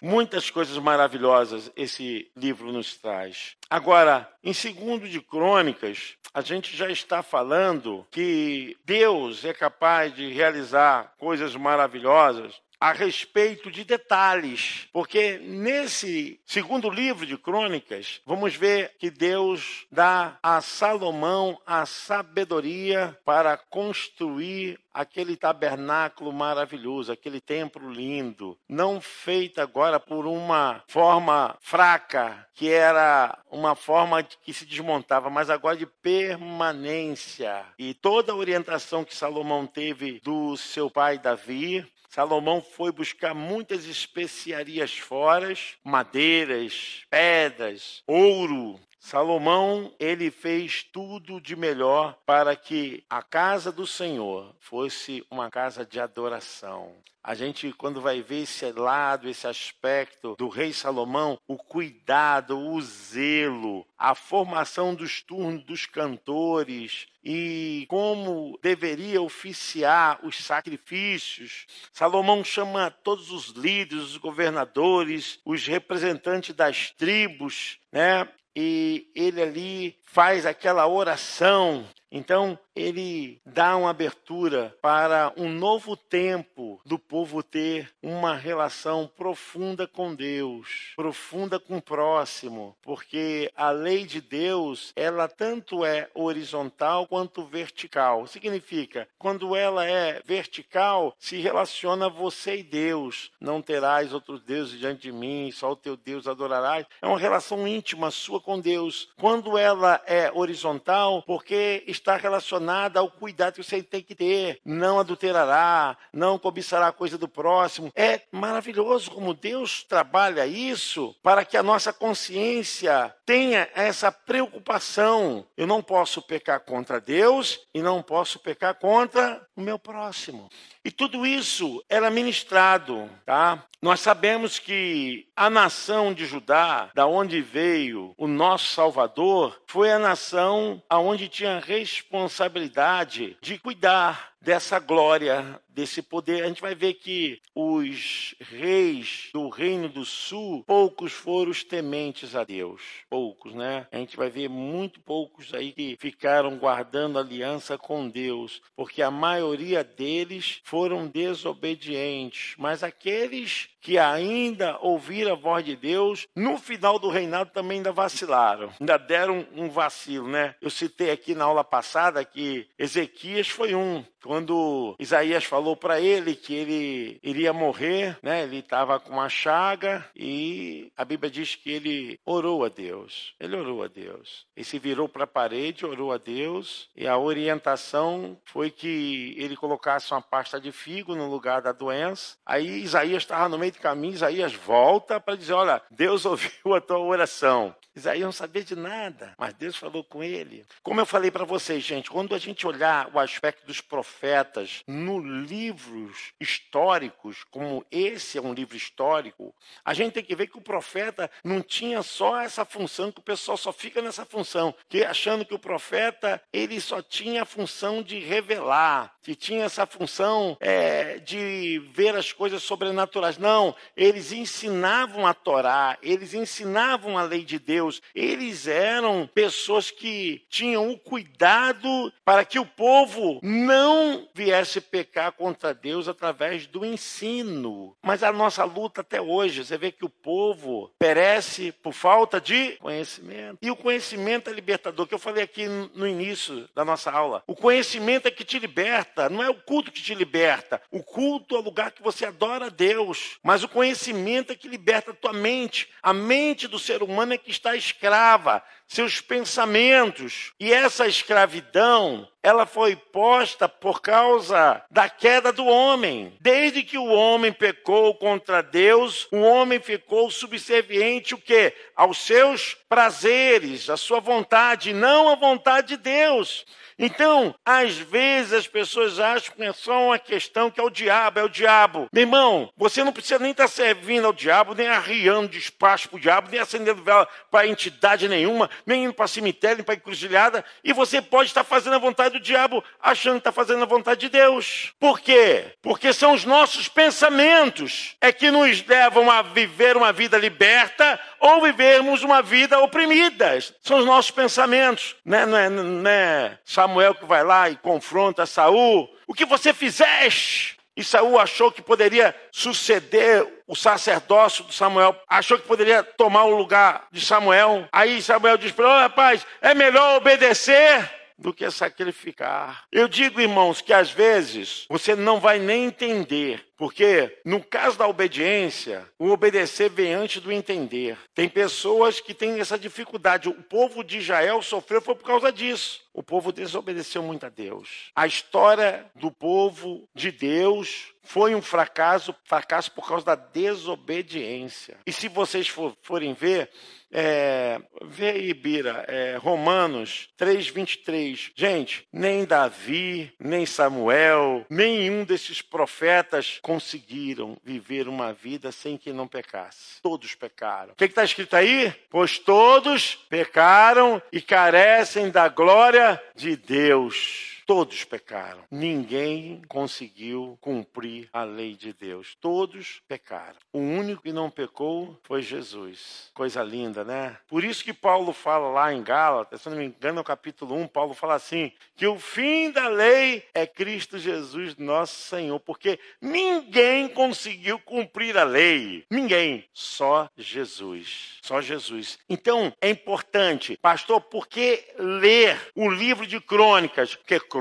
Muitas 0.00 0.50
coisas 0.50 0.76
maravilhosas 0.78 1.70
esse 1.76 2.30
livro 2.36 2.72
nos 2.72 2.96
traz. 2.96 3.56
Agora, 3.68 4.30
em 4.42 4.52
segundo 4.52 5.08
de 5.08 5.20
Crônicas, 5.20 6.14
a 6.32 6.40
gente 6.40 6.76
já 6.76 6.88
está 6.88 7.22
falando 7.22 8.06
que 8.10 8.76
Deus 8.84 9.44
é 9.44 9.52
capaz 9.52 10.14
de 10.14 10.32
realizar 10.32 11.14
coisas 11.18 11.56
maravilhosas 11.56 12.54
a 12.80 12.92
respeito 12.92 13.70
de 13.70 13.84
detalhes, 13.84 14.88
porque 14.92 15.38
nesse 15.38 16.40
segundo 16.44 16.88
livro 16.88 17.26
de 17.26 17.36
Crônicas, 17.36 18.20
vamos 18.24 18.54
ver 18.54 18.92
que 18.98 19.10
Deus 19.10 19.86
dá 19.90 20.38
a 20.42 20.60
Salomão 20.60 21.60
a 21.66 21.86
sabedoria 21.86 23.18
para 23.24 23.56
construir 23.56 24.78
aquele 24.92 25.36
tabernáculo 25.36 26.32
maravilhoso, 26.32 27.12
aquele 27.12 27.40
templo 27.40 27.90
lindo, 27.90 28.58
não 28.68 29.00
feito 29.00 29.60
agora 29.60 30.00
por 30.00 30.26
uma 30.26 30.82
forma 30.88 31.56
fraca, 31.60 32.48
que 32.54 32.68
era 32.68 33.38
uma 33.48 33.76
forma 33.76 34.22
que 34.22 34.52
se 34.52 34.66
desmontava, 34.66 35.30
mas 35.30 35.50
agora 35.50 35.76
de 35.76 35.86
permanência. 35.86 37.64
E 37.78 37.94
toda 37.94 38.32
a 38.32 38.36
orientação 38.36 39.04
que 39.04 39.14
Salomão 39.14 39.66
teve 39.66 40.20
do 40.24 40.56
seu 40.56 40.90
pai 40.90 41.16
Davi, 41.18 41.86
Salomão 42.08 42.62
foi 42.62 42.90
buscar 42.90 43.34
muitas 43.34 43.84
especiarias 43.84 44.96
fora, 44.96 45.52
madeiras, 45.84 47.02
pedras, 47.10 48.02
ouro, 48.06 48.80
Salomão, 48.98 49.94
ele 49.98 50.30
fez 50.30 50.82
tudo 50.82 51.40
de 51.40 51.54
melhor 51.54 52.18
para 52.26 52.56
que 52.56 53.04
a 53.08 53.22
casa 53.22 53.70
do 53.70 53.86
Senhor 53.86 54.54
fosse 54.58 55.24
uma 55.30 55.48
casa 55.48 55.86
de 55.86 56.00
adoração. 56.00 56.94
A 57.22 57.34
gente, 57.34 57.72
quando 57.72 58.00
vai 58.00 58.22
ver 58.22 58.42
esse 58.42 58.72
lado, 58.72 59.28
esse 59.28 59.46
aspecto 59.46 60.34
do 60.36 60.48
rei 60.48 60.72
Salomão, 60.72 61.38
o 61.46 61.56
cuidado, 61.56 62.58
o 62.58 62.80
zelo, 62.80 63.86
a 63.98 64.14
formação 64.14 64.94
dos 64.94 65.20
turnos 65.20 65.62
dos 65.64 65.84
cantores 65.84 67.06
e 67.22 67.84
como 67.88 68.58
deveria 68.62 69.20
oficiar 69.20 70.20
os 70.24 70.42
sacrifícios. 70.42 71.66
Salomão 71.92 72.42
chama 72.42 72.90
todos 72.90 73.30
os 73.30 73.48
líderes, 73.48 74.04
os 74.04 74.16
governadores, 74.16 75.38
os 75.44 75.66
representantes 75.66 76.54
das 76.54 76.90
tribos, 76.92 77.78
né? 77.92 78.26
E 78.60 79.06
ele 79.14 79.40
ali 79.40 79.96
faz 80.02 80.44
aquela 80.44 80.84
oração. 80.88 81.86
Então, 82.10 82.58
ele 82.74 83.40
dá 83.46 83.76
uma 83.76 83.90
abertura 83.90 84.76
para 84.82 85.32
um 85.36 85.48
novo 85.48 85.96
tempo 85.96 86.67
do 86.88 86.98
povo 86.98 87.42
ter 87.42 87.92
uma 88.02 88.34
relação 88.34 89.08
profunda 89.14 89.86
com 89.86 90.14
Deus, 90.14 90.94
profunda 90.96 91.60
com 91.60 91.76
o 91.76 91.82
próximo, 91.82 92.74
porque 92.82 93.52
a 93.54 93.70
lei 93.70 94.06
de 94.06 94.22
Deus, 94.22 94.90
ela 94.96 95.28
tanto 95.28 95.84
é 95.84 96.08
horizontal 96.14 97.06
quanto 97.06 97.44
vertical. 97.44 98.26
Significa, 98.26 99.06
quando 99.18 99.54
ela 99.54 99.84
é 99.84 100.22
vertical, 100.24 101.14
se 101.18 101.36
relaciona 101.36 102.08
você 102.08 102.56
e 102.56 102.62
Deus. 102.62 103.30
Não 103.38 103.60
terás 103.60 104.14
outros 104.14 104.42
deuses 104.42 104.78
diante 104.78 105.02
de 105.02 105.12
mim, 105.12 105.50
só 105.52 105.72
o 105.72 105.76
teu 105.76 105.94
Deus 105.94 106.26
adorarás. 106.26 106.86
É 107.02 107.06
uma 107.06 107.18
relação 107.18 107.68
íntima 107.68 108.10
sua 108.10 108.40
com 108.40 108.58
Deus. 108.58 109.10
Quando 109.20 109.58
ela 109.58 110.00
é 110.06 110.32
horizontal 110.32 111.22
porque 111.26 111.84
está 111.86 112.16
relacionada 112.16 112.98
ao 112.98 113.10
cuidado 113.10 113.54
que 113.56 113.62
você 113.62 113.82
tem 113.82 114.02
que 114.02 114.14
ter. 114.14 114.60
Não 114.64 114.98
adulterará, 114.98 115.94
não 116.12 116.38
cobiçará 116.38 116.77
a 116.86 116.92
coisa 116.92 117.18
do 117.18 117.28
próximo. 117.28 117.92
É 117.94 118.22
maravilhoso 118.30 119.10
como 119.10 119.34
Deus 119.34 119.82
trabalha 119.82 120.46
isso 120.46 121.14
para 121.22 121.44
que 121.44 121.56
a 121.56 121.62
nossa 121.62 121.92
consciência 121.92 123.14
tenha 123.28 123.68
essa 123.74 124.10
preocupação. 124.10 125.44
Eu 125.54 125.66
não 125.66 125.82
posso 125.82 126.22
pecar 126.22 126.60
contra 126.60 126.98
Deus 126.98 127.60
e 127.74 127.82
não 127.82 128.02
posso 128.02 128.38
pecar 128.38 128.76
contra 128.76 129.46
o 129.54 129.60
meu 129.60 129.78
próximo. 129.78 130.48
E 130.82 130.90
tudo 130.90 131.26
isso 131.26 131.84
era 131.90 132.10
ministrado, 132.10 133.10
tá? 133.26 133.62
Nós 133.82 134.00
sabemos 134.00 134.58
que 134.58 135.28
a 135.36 135.50
nação 135.50 136.14
de 136.14 136.24
Judá, 136.24 136.90
da 136.94 137.06
onde 137.06 137.42
veio 137.42 138.14
o 138.16 138.26
nosso 138.26 138.72
Salvador, 138.74 139.60
foi 139.66 139.92
a 139.92 139.98
nação 139.98 140.82
aonde 140.88 141.28
tinha 141.28 141.60
responsabilidade 141.60 143.36
de 143.42 143.58
cuidar 143.58 144.32
dessa 144.40 144.78
glória, 144.78 145.60
desse 145.68 146.00
poder. 146.00 146.42
A 146.42 146.48
gente 146.48 146.60
vai 146.60 146.74
ver 146.74 146.94
que 146.94 147.40
os 147.54 148.34
reis 148.40 149.28
do 149.32 149.48
Reino 149.48 149.88
do 149.88 150.04
Sul, 150.04 150.64
poucos 150.64 151.12
foram 151.12 151.50
os 151.50 151.62
tementes 151.62 152.34
a 152.34 152.44
Deus. 152.44 152.82
Poucos, 153.18 153.52
né? 153.52 153.84
A 153.90 153.96
gente 153.96 154.16
vai 154.16 154.30
ver 154.30 154.48
muito 154.48 155.00
poucos 155.00 155.52
aí 155.52 155.72
que 155.72 155.96
ficaram 155.98 156.56
guardando 156.56 157.18
aliança 157.18 157.76
com 157.76 158.08
Deus, 158.08 158.62
porque 158.76 159.02
a 159.02 159.10
maioria 159.10 159.82
deles 159.82 160.60
foram 160.62 161.08
desobedientes. 161.08 162.54
Mas 162.56 162.84
aqueles 162.84 163.70
que 163.80 163.98
ainda 163.98 164.78
ouviram 164.80 165.32
a 165.32 165.36
voz 165.36 165.64
de 165.64 165.74
Deus, 165.74 166.26
no 166.36 166.58
final 166.58 166.98
do 166.98 167.08
reinado 167.08 167.50
também 167.50 167.78
ainda 167.78 167.90
vacilaram, 167.90 168.70
ainda 168.78 168.96
deram 168.96 169.46
um 169.54 169.68
vacilo, 169.68 170.28
né? 170.28 170.54
Eu 170.60 170.70
citei 170.70 171.10
aqui 171.10 171.34
na 171.34 171.44
aula 171.44 171.64
passada 171.64 172.24
que 172.24 172.68
Ezequias 172.78 173.48
foi 173.48 173.74
um 173.74 174.04
quando 174.22 174.94
Isaías 174.98 175.44
falou 175.44 175.76
para 175.76 176.00
ele 176.00 176.34
que 176.34 176.54
ele 176.54 177.18
iria 177.22 177.52
morrer, 177.52 178.18
né? 178.22 178.42
Ele 178.42 178.58
estava 178.58 179.00
com 179.00 179.12
uma 179.12 179.28
chaga 179.28 180.04
e 180.14 180.92
a 180.96 181.04
Bíblia 181.04 181.30
diz 181.30 181.54
que 181.54 181.70
ele 181.70 182.20
orou 182.26 182.64
a 182.64 182.68
Deus. 182.68 183.07
Ele 183.38 183.56
orou 183.56 183.82
a 183.82 183.88
Deus. 183.88 184.46
Ele 184.56 184.64
se 184.64 184.78
virou 184.78 185.08
para 185.08 185.24
a 185.24 185.26
parede, 185.26 185.86
orou 185.86 186.12
a 186.12 186.18
Deus 186.18 186.88
e 186.96 187.06
a 187.06 187.16
orientação 187.16 188.40
foi 188.44 188.70
que 188.70 189.34
ele 189.38 189.56
colocasse 189.56 190.12
uma 190.12 190.22
pasta 190.22 190.60
de 190.60 190.72
figo 190.72 191.14
no 191.14 191.30
lugar 191.30 191.62
da 191.62 191.72
doença. 191.72 192.36
Aí 192.44 192.82
Isaías 192.82 193.22
estava 193.22 193.48
no 193.48 193.58
meio 193.58 193.72
do 193.72 193.78
caminho, 193.78 194.14
Isaías 194.14 194.54
volta 194.54 195.20
para 195.20 195.36
dizer: 195.36 195.52
Olha, 195.52 195.82
Deus 195.90 196.24
ouviu 196.26 196.74
a 196.74 196.80
tua 196.80 196.98
oração. 196.98 197.74
Isaías 197.98 198.24
não 198.24 198.32
sabia 198.32 198.62
de 198.62 198.76
nada, 198.76 199.34
mas 199.38 199.54
Deus 199.54 199.76
falou 199.76 200.02
com 200.04 200.22
ele. 200.22 200.64
Como 200.82 201.00
eu 201.00 201.06
falei 201.06 201.30
para 201.30 201.44
vocês, 201.44 201.82
gente, 201.82 202.10
quando 202.10 202.34
a 202.34 202.38
gente 202.38 202.66
olhar 202.66 203.10
o 203.14 203.18
aspecto 203.18 203.66
dos 203.66 203.80
profetas 203.80 204.82
no 204.86 205.18
livros 205.18 206.32
históricos, 206.40 207.44
como 207.50 207.84
esse 207.90 208.38
é 208.38 208.40
um 208.40 208.52
livro 208.52 208.76
histórico, 208.76 209.54
a 209.84 209.92
gente 209.94 210.14
tem 210.14 210.24
que 210.24 210.34
ver 210.34 210.46
que 210.46 210.58
o 210.58 210.62
profeta 210.62 211.30
não 211.42 211.60
tinha 211.60 212.02
só 212.02 212.40
essa 212.40 212.64
função, 212.64 213.12
que 213.12 213.20
o 213.20 213.22
pessoal 213.22 213.56
só 213.56 213.72
fica 213.72 214.00
nessa 214.00 214.24
função, 214.24 214.74
que 214.88 215.04
achando 215.04 215.44
que 215.44 215.54
o 215.54 215.58
profeta 215.58 216.40
ele 216.52 216.80
só 216.80 217.02
tinha 217.02 217.42
a 217.42 217.46
função 217.46 218.02
de 218.02 218.18
revelar, 218.18 219.14
que 219.28 219.34
tinha 219.34 219.64
essa 219.64 219.84
função 219.84 220.56
é, 220.58 221.18
de 221.18 221.82
ver 221.92 222.16
as 222.16 222.32
coisas 222.32 222.62
sobrenaturais. 222.62 223.36
Não, 223.36 223.76
eles 223.94 224.32
ensinavam 224.32 225.26
a 225.26 225.34
Torá, 225.34 225.98
eles 226.02 226.32
ensinavam 226.32 227.18
a 227.18 227.22
lei 227.22 227.44
de 227.44 227.58
Deus. 227.58 228.00
Eles 228.14 228.66
eram 228.66 229.28
pessoas 229.34 229.90
que 229.90 230.40
tinham 230.48 230.90
o 230.90 230.98
cuidado 230.98 232.10
para 232.24 232.42
que 232.42 232.58
o 232.58 232.64
povo 232.64 233.38
não 233.42 234.26
viesse 234.32 234.80
pecar 234.80 235.32
contra 235.32 235.74
Deus 235.74 236.08
através 236.08 236.66
do 236.66 236.82
ensino. 236.82 237.94
Mas 238.02 238.22
a 238.22 238.32
nossa 238.32 238.64
luta 238.64 239.02
até 239.02 239.20
hoje, 239.20 239.62
você 239.62 239.76
vê 239.76 239.92
que 239.92 240.06
o 240.06 240.08
povo 240.08 240.90
perece 240.98 241.70
por 241.70 241.92
falta 241.92 242.40
de 242.40 242.78
conhecimento. 242.78 243.58
E 243.60 243.70
o 243.70 243.76
conhecimento 243.76 244.48
é 244.48 244.54
libertador, 244.54 245.06
que 245.06 245.12
eu 245.12 245.18
falei 245.18 245.44
aqui 245.44 245.68
no 245.68 246.06
início 246.06 246.66
da 246.74 246.82
nossa 246.82 247.10
aula. 247.10 247.42
O 247.46 247.54
conhecimento 247.54 248.26
é 248.26 248.30
que 248.30 248.42
te 248.42 248.58
liberta, 248.58 249.17
não 249.30 249.42
é 249.42 249.48
o 249.48 249.54
culto 249.54 249.90
que 249.90 250.02
te 250.02 250.14
liberta. 250.14 250.82
O 250.90 251.02
culto 251.02 251.56
é 251.56 251.58
o 251.58 251.62
lugar 251.62 251.92
que 251.92 252.02
você 252.02 252.26
adora 252.26 252.66
a 252.66 252.68
Deus, 252.68 253.38
mas 253.42 253.64
o 253.64 253.68
conhecimento 253.68 254.52
é 254.52 254.56
que 254.56 254.68
liberta 254.68 255.12
a 255.12 255.14
tua 255.14 255.32
mente. 255.32 255.88
A 256.02 256.12
mente 256.12 256.68
do 256.68 256.78
ser 256.78 257.02
humano 257.02 257.32
é 257.32 257.38
que 257.38 257.50
está 257.50 257.74
escrava, 257.74 258.62
seus 258.88 259.20
pensamentos. 259.20 260.52
E 260.58 260.72
essa 260.72 261.06
escravidão, 261.06 262.26
ela 262.42 262.64
foi 262.64 262.96
posta 262.96 263.68
por 263.68 264.00
causa 264.00 264.82
da 264.90 265.08
queda 265.08 265.52
do 265.52 265.66
homem. 265.66 266.34
Desde 266.40 266.82
que 266.82 266.96
o 266.96 267.06
homem 267.06 267.52
pecou 267.52 268.14
contra 268.14 268.62
Deus, 268.62 269.28
o 269.30 269.40
homem 269.40 269.78
ficou 269.78 270.30
subserviente 270.30 271.34
o 271.34 271.38
quê? 271.38 271.74
Aos 271.94 272.18
seus 272.18 272.74
prazeres, 272.88 273.90
à 273.90 273.96
sua 273.96 274.20
vontade, 274.20 274.94
não 274.94 275.28
à 275.28 275.34
vontade 275.34 275.88
de 275.88 275.96
Deus. 275.98 276.64
Então, 276.98 277.54
às 277.64 277.96
vezes 277.96 278.52
as 278.52 278.66
pessoas 278.66 279.20
acham 279.20 279.54
que 279.54 279.62
é 279.62 279.72
só 279.72 280.06
uma 280.06 280.18
questão 280.18 280.68
que 280.68 280.80
é 280.80 280.82
o 280.82 280.90
diabo, 280.90 281.38
é 281.38 281.44
o 281.44 281.48
diabo. 281.48 282.08
Meu 282.12 282.22
irmão, 282.22 282.72
você 282.76 283.04
não 283.04 283.12
precisa 283.12 283.38
nem 283.38 283.52
estar 283.52 283.64
tá 283.64 283.68
servindo 283.68 284.26
ao 284.26 284.32
diabo, 284.32 284.74
nem 284.74 284.88
arriando 284.88 285.48
despacho 285.48 286.08
para 286.08 286.16
o 286.16 286.20
diabo, 286.20 286.48
nem 286.50 286.58
acendendo 286.58 287.04
vela 287.04 287.28
para 287.52 287.68
entidade 287.68 288.26
nenhuma, 288.26 288.68
nem 288.86 289.04
indo 289.04 289.14
para 289.14 289.26
cemitério, 289.26 289.78
nem 289.78 289.84
para 289.84 289.94
encruzilhada, 289.94 290.64
e 290.82 290.92
você 290.92 291.20
pode 291.20 291.48
estar 291.48 291.64
fazendo 291.64 291.96
a 291.96 291.98
vontade 291.98 292.38
do 292.38 292.40
diabo, 292.40 292.82
achando 293.00 293.34
que 293.34 293.40
está 293.40 293.52
fazendo 293.52 293.82
a 293.82 293.86
vontade 293.86 294.20
de 294.20 294.28
Deus. 294.28 294.92
Por 294.98 295.20
quê? 295.20 295.72
Porque 295.82 296.12
são 296.12 296.32
os 296.32 296.44
nossos 296.44 296.88
pensamentos 296.88 298.16
é 298.20 298.32
que 298.32 298.50
nos 298.50 298.84
levam 298.86 299.30
a 299.30 299.42
viver 299.42 299.96
uma 299.96 300.12
vida 300.12 300.38
liberta 300.38 301.18
ou 301.40 301.62
vivermos 301.62 302.22
uma 302.22 302.42
vida 302.42 302.78
oprimida. 302.80 303.58
São 303.80 303.98
os 303.98 304.04
nossos 304.04 304.30
pensamentos, 304.30 305.16
né? 305.24 305.46
Não 305.46 305.58
é, 305.58 305.68
é 306.12 306.58
Samuel 306.64 307.14
que 307.14 307.24
vai 307.24 307.44
lá 307.44 307.68
e 307.70 307.76
confronta 307.76 308.46
Saul. 308.46 309.08
O 309.26 309.34
que 309.34 309.44
você 309.44 309.72
fizeste? 309.74 310.77
E 310.98 311.04
Saul 311.04 311.38
achou 311.38 311.70
que 311.70 311.80
poderia 311.80 312.34
suceder 312.50 313.46
o 313.68 313.76
sacerdócio 313.76 314.64
de 314.64 314.74
Samuel, 314.74 315.14
achou 315.28 315.56
que 315.56 315.68
poderia 315.68 316.02
tomar 316.02 316.42
o 316.42 316.56
lugar 316.56 317.06
de 317.12 317.20
Samuel. 317.20 317.88
Aí 317.92 318.20
Samuel 318.20 318.58
diz 318.58 318.72
para 318.72 318.84
ele: 318.84 318.94
oh, 318.94 319.00
rapaz, 319.02 319.46
é 319.62 319.74
melhor 319.74 320.16
obedecer 320.16 321.08
do 321.38 321.54
que 321.54 321.70
sacrificar. 321.70 322.84
Eu 322.90 323.08
digo, 323.08 323.40
irmãos, 323.40 323.80
que 323.80 323.92
às 323.92 324.10
vezes 324.10 324.86
você 324.88 325.14
não 325.14 325.38
vai 325.38 325.58
nem 325.58 325.84
entender 325.84 326.68
porque, 326.78 327.40
no 327.44 327.60
caso 327.60 327.98
da 327.98 328.06
obediência, 328.06 329.04
o 329.18 329.30
obedecer 329.30 329.90
vem 329.90 330.14
antes 330.14 330.40
do 330.40 330.52
entender. 330.52 331.18
Tem 331.34 331.48
pessoas 331.48 332.20
que 332.20 332.32
têm 332.32 332.60
essa 332.60 332.78
dificuldade. 332.78 333.48
O 333.48 333.62
povo 333.64 334.04
de 334.04 334.18
Israel 334.18 334.62
sofreu 334.62 335.02
foi 335.02 335.16
por 335.16 335.24
causa 335.24 335.50
disso. 335.50 336.00
O 336.14 336.22
povo 336.22 336.52
desobedeceu 336.52 337.20
muito 337.20 337.44
a 337.44 337.48
Deus. 337.48 338.12
A 338.14 338.28
história 338.28 339.10
do 339.16 339.28
povo 339.28 340.08
de 340.14 340.30
Deus 340.30 341.12
foi 341.24 341.52
um 341.52 341.60
fracasso, 341.60 342.32
fracasso 342.44 342.92
por 342.92 343.08
causa 343.08 343.26
da 343.26 343.34
desobediência. 343.34 344.98
E 345.04 345.12
se 345.12 345.28
vocês 345.28 345.66
for, 345.66 345.96
forem 346.00 346.32
ver, 346.32 346.70
é, 347.10 347.80
vê 348.04 348.30
aí, 348.30 348.54
Bira, 348.54 349.04
é, 349.08 349.36
Romanos 349.36 350.28
3,23. 350.38 351.52
Gente, 351.54 352.06
nem 352.12 352.44
Davi, 352.44 353.32
nem 353.38 353.64
Samuel, 353.64 354.66
nenhum 354.68 355.24
desses 355.24 355.62
profetas 355.62 356.58
conseguiram 356.62 357.56
viver 357.64 358.08
uma 358.08 358.32
vida 358.32 358.70
sem 358.70 358.96
que 358.96 359.12
não 359.12 359.26
pecasse. 359.26 360.00
Todos 360.02 360.34
pecaram. 360.34 360.92
O 360.92 360.96
que 360.96 361.04
está 361.04 361.24
escrito 361.24 361.56
aí? 361.56 361.92
Pois 362.10 362.38
todos 362.38 363.14
pecaram 363.28 364.20
e 364.32 364.40
carecem 364.40 365.30
da 365.30 365.48
glória 365.48 366.20
de 366.34 366.56
Deus. 366.56 367.57
Todos 367.68 368.02
pecaram. 368.02 368.64
Ninguém 368.70 369.60
conseguiu 369.68 370.56
cumprir 370.58 371.28
a 371.30 371.44
lei 371.44 371.74
de 371.74 371.92
Deus. 371.92 372.34
Todos 372.40 373.02
pecaram. 373.06 373.58
O 373.70 373.78
único 373.78 374.22
que 374.22 374.32
não 374.32 374.48
pecou 374.48 375.20
foi 375.22 375.42
Jesus. 375.42 376.30
Coisa 376.32 376.62
linda, 376.62 377.04
né? 377.04 377.36
Por 377.46 377.62
isso 377.62 377.84
que 377.84 377.92
Paulo 377.92 378.32
fala 378.32 378.70
lá 378.70 378.90
em 378.90 379.02
Gálatas, 379.02 379.60
se 379.60 379.68
não 379.68 379.76
me 379.76 379.84
engano, 379.84 380.14
no 380.14 380.24
capítulo 380.24 380.74
1, 380.76 380.86
Paulo 380.86 381.12
fala 381.12 381.34
assim: 381.34 381.70
que 381.94 382.06
o 382.06 382.18
fim 382.18 382.70
da 382.70 382.88
lei 382.88 383.44
é 383.52 383.66
Cristo 383.66 384.18
Jesus, 384.18 384.74
nosso 384.78 385.28
Senhor, 385.28 385.60
porque 385.60 386.00
ninguém 386.22 387.06
conseguiu 387.06 387.78
cumprir 387.80 388.38
a 388.38 388.44
lei. 388.44 389.04
Ninguém. 389.10 389.66
Só 389.74 390.30
Jesus. 390.38 391.36
Só 391.42 391.60
Jesus. 391.60 392.18
Então, 392.30 392.72
é 392.80 392.88
importante, 392.88 393.76
pastor, 393.76 394.22
por 394.22 394.48
que 394.48 394.82
ler 394.98 395.60
o 395.74 395.90
livro 395.90 396.26
de 396.26 396.40
crônicas? 396.40 397.14
Porque 397.14 397.38
Crônicas 397.38 397.57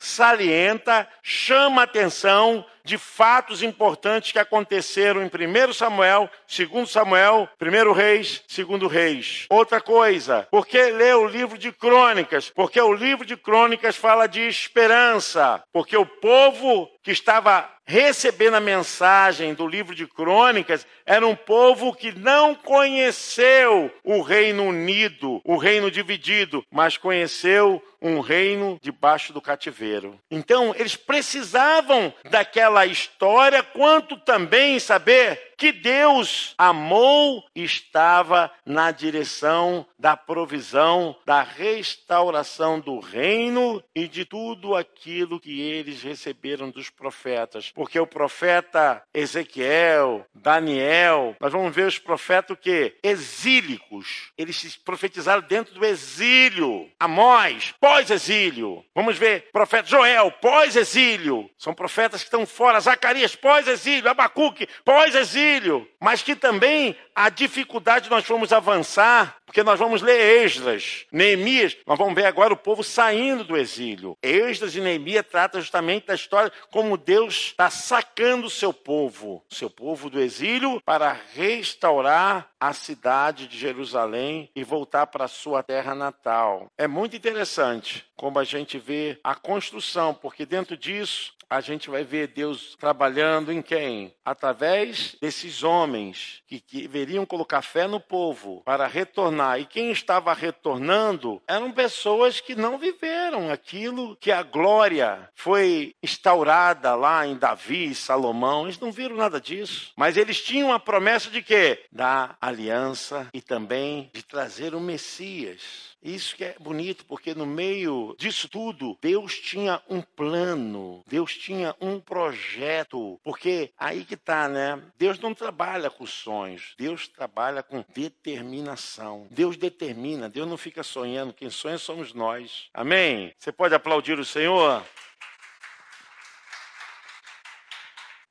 salienta, 0.00 1.08
chama 1.22 1.82
atenção 1.82 2.64
de 2.84 2.98
fatos 2.98 3.62
importantes 3.62 4.32
que 4.32 4.38
aconteceram 4.38 5.22
em 5.22 5.26
1 5.26 5.72
Samuel, 5.72 6.30
2 6.48 6.90
Samuel, 6.90 7.48
1 7.60 7.92
Reis, 7.92 8.42
2 8.48 8.90
Reis. 8.90 9.46
Outra 9.50 9.80
coisa, 9.80 10.46
por 10.50 10.66
que 10.66 10.82
ler 10.90 11.16
o 11.16 11.26
livro 11.26 11.58
de 11.58 11.72
Crônicas? 11.72 12.50
Porque 12.50 12.80
o 12.80 12.92
livro 12.92 13.24
de 13.24 13.36
Crônicas 13.36 13.96
fala 13.96 14.26
de 14.26 14.40
esperança, 14.40 15.62
porque 15.72 15.96
o 15.96 16.06
povo 16.06 16.88
que 17.02 17.10
estava 17.10 17.68
recebendo 17.84 18.54
a 18.54 18.60
mensagem 18.60 19.54
do 19.54 19.66
livro 19.66 19.94
de 19.94 20.06
Crônicas 20.06 20.86
era 21.04 21.26
um 21.26 21.34
povo 21.34 21.92
que 21.92 22.16
não 22.16 22.54
conheceu 22.54 23.90
o 24.04 24.22
reino 24.22 24.64
unido, 24.64 25.40
o 25.44 25.56
reino 25.56 25.90
dividido, 25.90 26.64
mas 26.70 26.96
conheceu 26.96 27.82
um 28.00 28.20
reino 28.20 28.78
debaixo 28.80 29.32
do 29.32 29.40
cativeiro. 29.40 30.18
Então, 30.30 30.74
eles 30.76 30.96
precisavam 30.96 32.12
daquela 32.30 32.71
história, 32.86 33.62
quanto 33.62 34.16
também 34.16 34.78
saber 34.78 35.52
que 35.62 35.70
Deus 35.70 36.54
amou 36.58 37.44
estava 37.54 38.50
na 38.66 38.90
direção 38.90 39.86
da 39.96 40.16
provisão, 40.16 41.14
da 41.24 41.40
restauração 41.42 42.80
do 42.80 42.98
reino 42.98 43.80
e 43.94 44.08
de 44.08 44.24
tudo 44.24 44.74
aquilo 44.74 45.38
que 45.38 45.60
eles 45.60 46.02
receberam 46.02 46.68
dos 46.68 46.90
profetas. 46.90 47.70
Porque 47.70 47.96
o 48.00 48.08
profeta 48.08 49.04
Ezequiel, 49.14 50.26
Daniel, 50.34 51.36
nós 51.38 51.52
vamos 51.52 51.72
ver 51.72 51.86
os 51.86 51.96
profetas 51.96 52.56
o 52.56 52.60
quê? 52.60 52.96
Exílicos. 53.00 54.32
Eles 54.36 54.56
se 54.56 54.76
profetizaram 54.80 55.42
dentro 55.42 55.74
do 55.74 55.86
exílio. 55.86 56.90
Amós, 56.98 57.72
pós-exílio. 57.78 58.84
Vamos 58.92 59.16
ver, 59.16 59.48
profeta 59.52 59.88
Joel, 59.88 60.32
pós-exílio. 60.32 61.48
São 61.56 61.72
profetas 61.72 62.22
que 62.22 62.26
estão 62.26 62.44
fora. 62.62 62.78
Zacarias, 62.78 63.34
pós-exílio. 63.34 64.08
Abacuque, 64.08 64.68
pós-exílio 64.84 65.88
mas 66.02 66.20
que 66.20 66.34
também 66.34 66.96
a 67.14 67.28
dificuldade 67.30 68.10
nós 68.10 68.26
vamos 68.26 68.52
avançar, 68.52 69.36
porque 69.46 69.62
nós 69.62 69.78
vamos 69.78 70.02
ler 70.02 70.42
Esdras, 70.44 71.06
Neemias, 71.12 71.76
nós 71.86 71.96
vamos 71.96 72.14
ver 72.14 72.26
agora 72.26 72.52
o 72.52 72.56
povo 72.56 72.82
saindo 72.82 73.44
do 73.44 73.56
exílio. 73.56 74.18
Esdras 74.20 74.74
e 74.74 74.80
Neemias 74.80 75.24
tratam 75.30 75.60
justamente 75.60 76.08
da 76.08 76.14
história 76.16 76.50
como 76.72 76.96
Deus 76.96 77.50
está 77.50 77.70
sacando 77.70 78.48
o 78.48 78.50
seu 78.50 78.72
povo, 78.72 79.44
seu 79.48 79.70
povo 79.70 80.10
do 80.10 80.18
exílio, 80.18 80.82
para 80.84 81.16
restaurar 81.34 82.50
a 82.58 82.72
cidade 82.72 83.46
de 83.46 83.56
Jerusalém 83.56 84.50
e 84.56 84.64
voltar 84.64 85.06
para 85.06 85.28
sua 85.28 85.62
terra 85.62 85.94
natal. 85.94 86.66
É 86.76 86.88
muito 86.88 87.14
interessante 87.14 88.04
como 88.16 88.40
a 88.40 88.44
gente 88.44 88.76
vê 88.76 89.20
a 89.22 89.36
construção, 89.36 90.14
porque 90.14 90.44
dentro 90.44 90.76
disso 90.76 91.32
a 91.52 91.60
gente 91.60 91.90
vai 91.90 92.02
ver 92.02 92.28
Deus 92.28 92.74
trabalhando 92.80 93.52
em 93.52 93.60
quem? 93.60 94.14
Através 94.24 95.16
desses 95.20 95.62
homens 95.62 96.42
que, 96.46 96.62
deveriam 96.72 97.26
colocar 97.26 97.60
fé 97.60 97.86
no 97.86 98.00
povo 98.00 98.62
para 98.64 98.86
retornar. 98.86 99.60
E 99.60 99.66
quem 99.66 99.90
estava 99.90 100.32
retornando 100.32 101.42
eram 101.46 101.70
pessoas 101.70 102.40
que 102.40 102.54
não 102.54 102.78
viveram 102.78 103.50
aquilo 103.50 104.16
que 104.16 104.32
a 104.32 104.42
glória 104.42 105.28
foi 105.34 105.94
instaurada 106.02 106.94
lá 106.94 107.26
em 107.26 107.36
Davi 107.36 107.90
e 107.90 107.94
Salomão. 107.94 108.64
Eles 108.64 108.80
não 108.80 108.90
viram 108.90 109.16
nada 109.16 109.38
disso. 109.38 109.92
Mas 109.94 110.16
eles 110.16 110.40
tinham 110.40 110.72
a 110.72 110.80
promessa 110.80 111.30
de 111.30 111.42
quê? 111.42 111.84
Da 111.92 112.34
aliança 112.40 113.28
e 113.34 113.42
também 113.42 114.10
de 114.14 114.22
trazer 114.22 114.74
o 114.74 114.80
Messias. 114.80 115.91
Isso 116.02 116.36
que 116.36 116.44
é 116.44 116.56
bonito, 116.58 117.04
porque 117.06 117.34
no 117.34 117.46
meio 117.46 118.14
disso 118.18 118.48
tudo, 118.48 118.98
Deus 119.00 119.38
tinha 119.38 119.80
um 119.88 120.00
plano, 120.00 121.02
Deus 121.06 121.36
tinha 121.36 121.74
um 121.80 122.00
projeto. 122.00 123.20
Porque 123.22 123.70
aí 123.78 124.04
que 124.04 124.16
tá, 124.16 124.48
né? 124.48 124.82
Deus 124.98 125.18
não 125.20 125.34
trabalha 125.34 125.90
com 125.90 126.04
sonhos, 126.04 126.74
Deus 126.76 127.06
trabalha 127.08 127.62
com 127.62 127.84
determinação. 127.94 129.26
Deus 129.30 129.56
determina, 129.56 130.28
Deus 130.28 130.48
não 130.48 130.56
fica 130.56 130.82
sonhando, 130.82 131.32
quem 131.32 131.50
sonha 131.50 131.78
somos 131.78 132.12
nós. 132.12 132.68
Amém? 132.74 133.32
Você 133.38 133.52
pode 133.52 133.74
aplaudir 133.74 134.18
o 134.18 134.24
Senhor? 134.24 134.84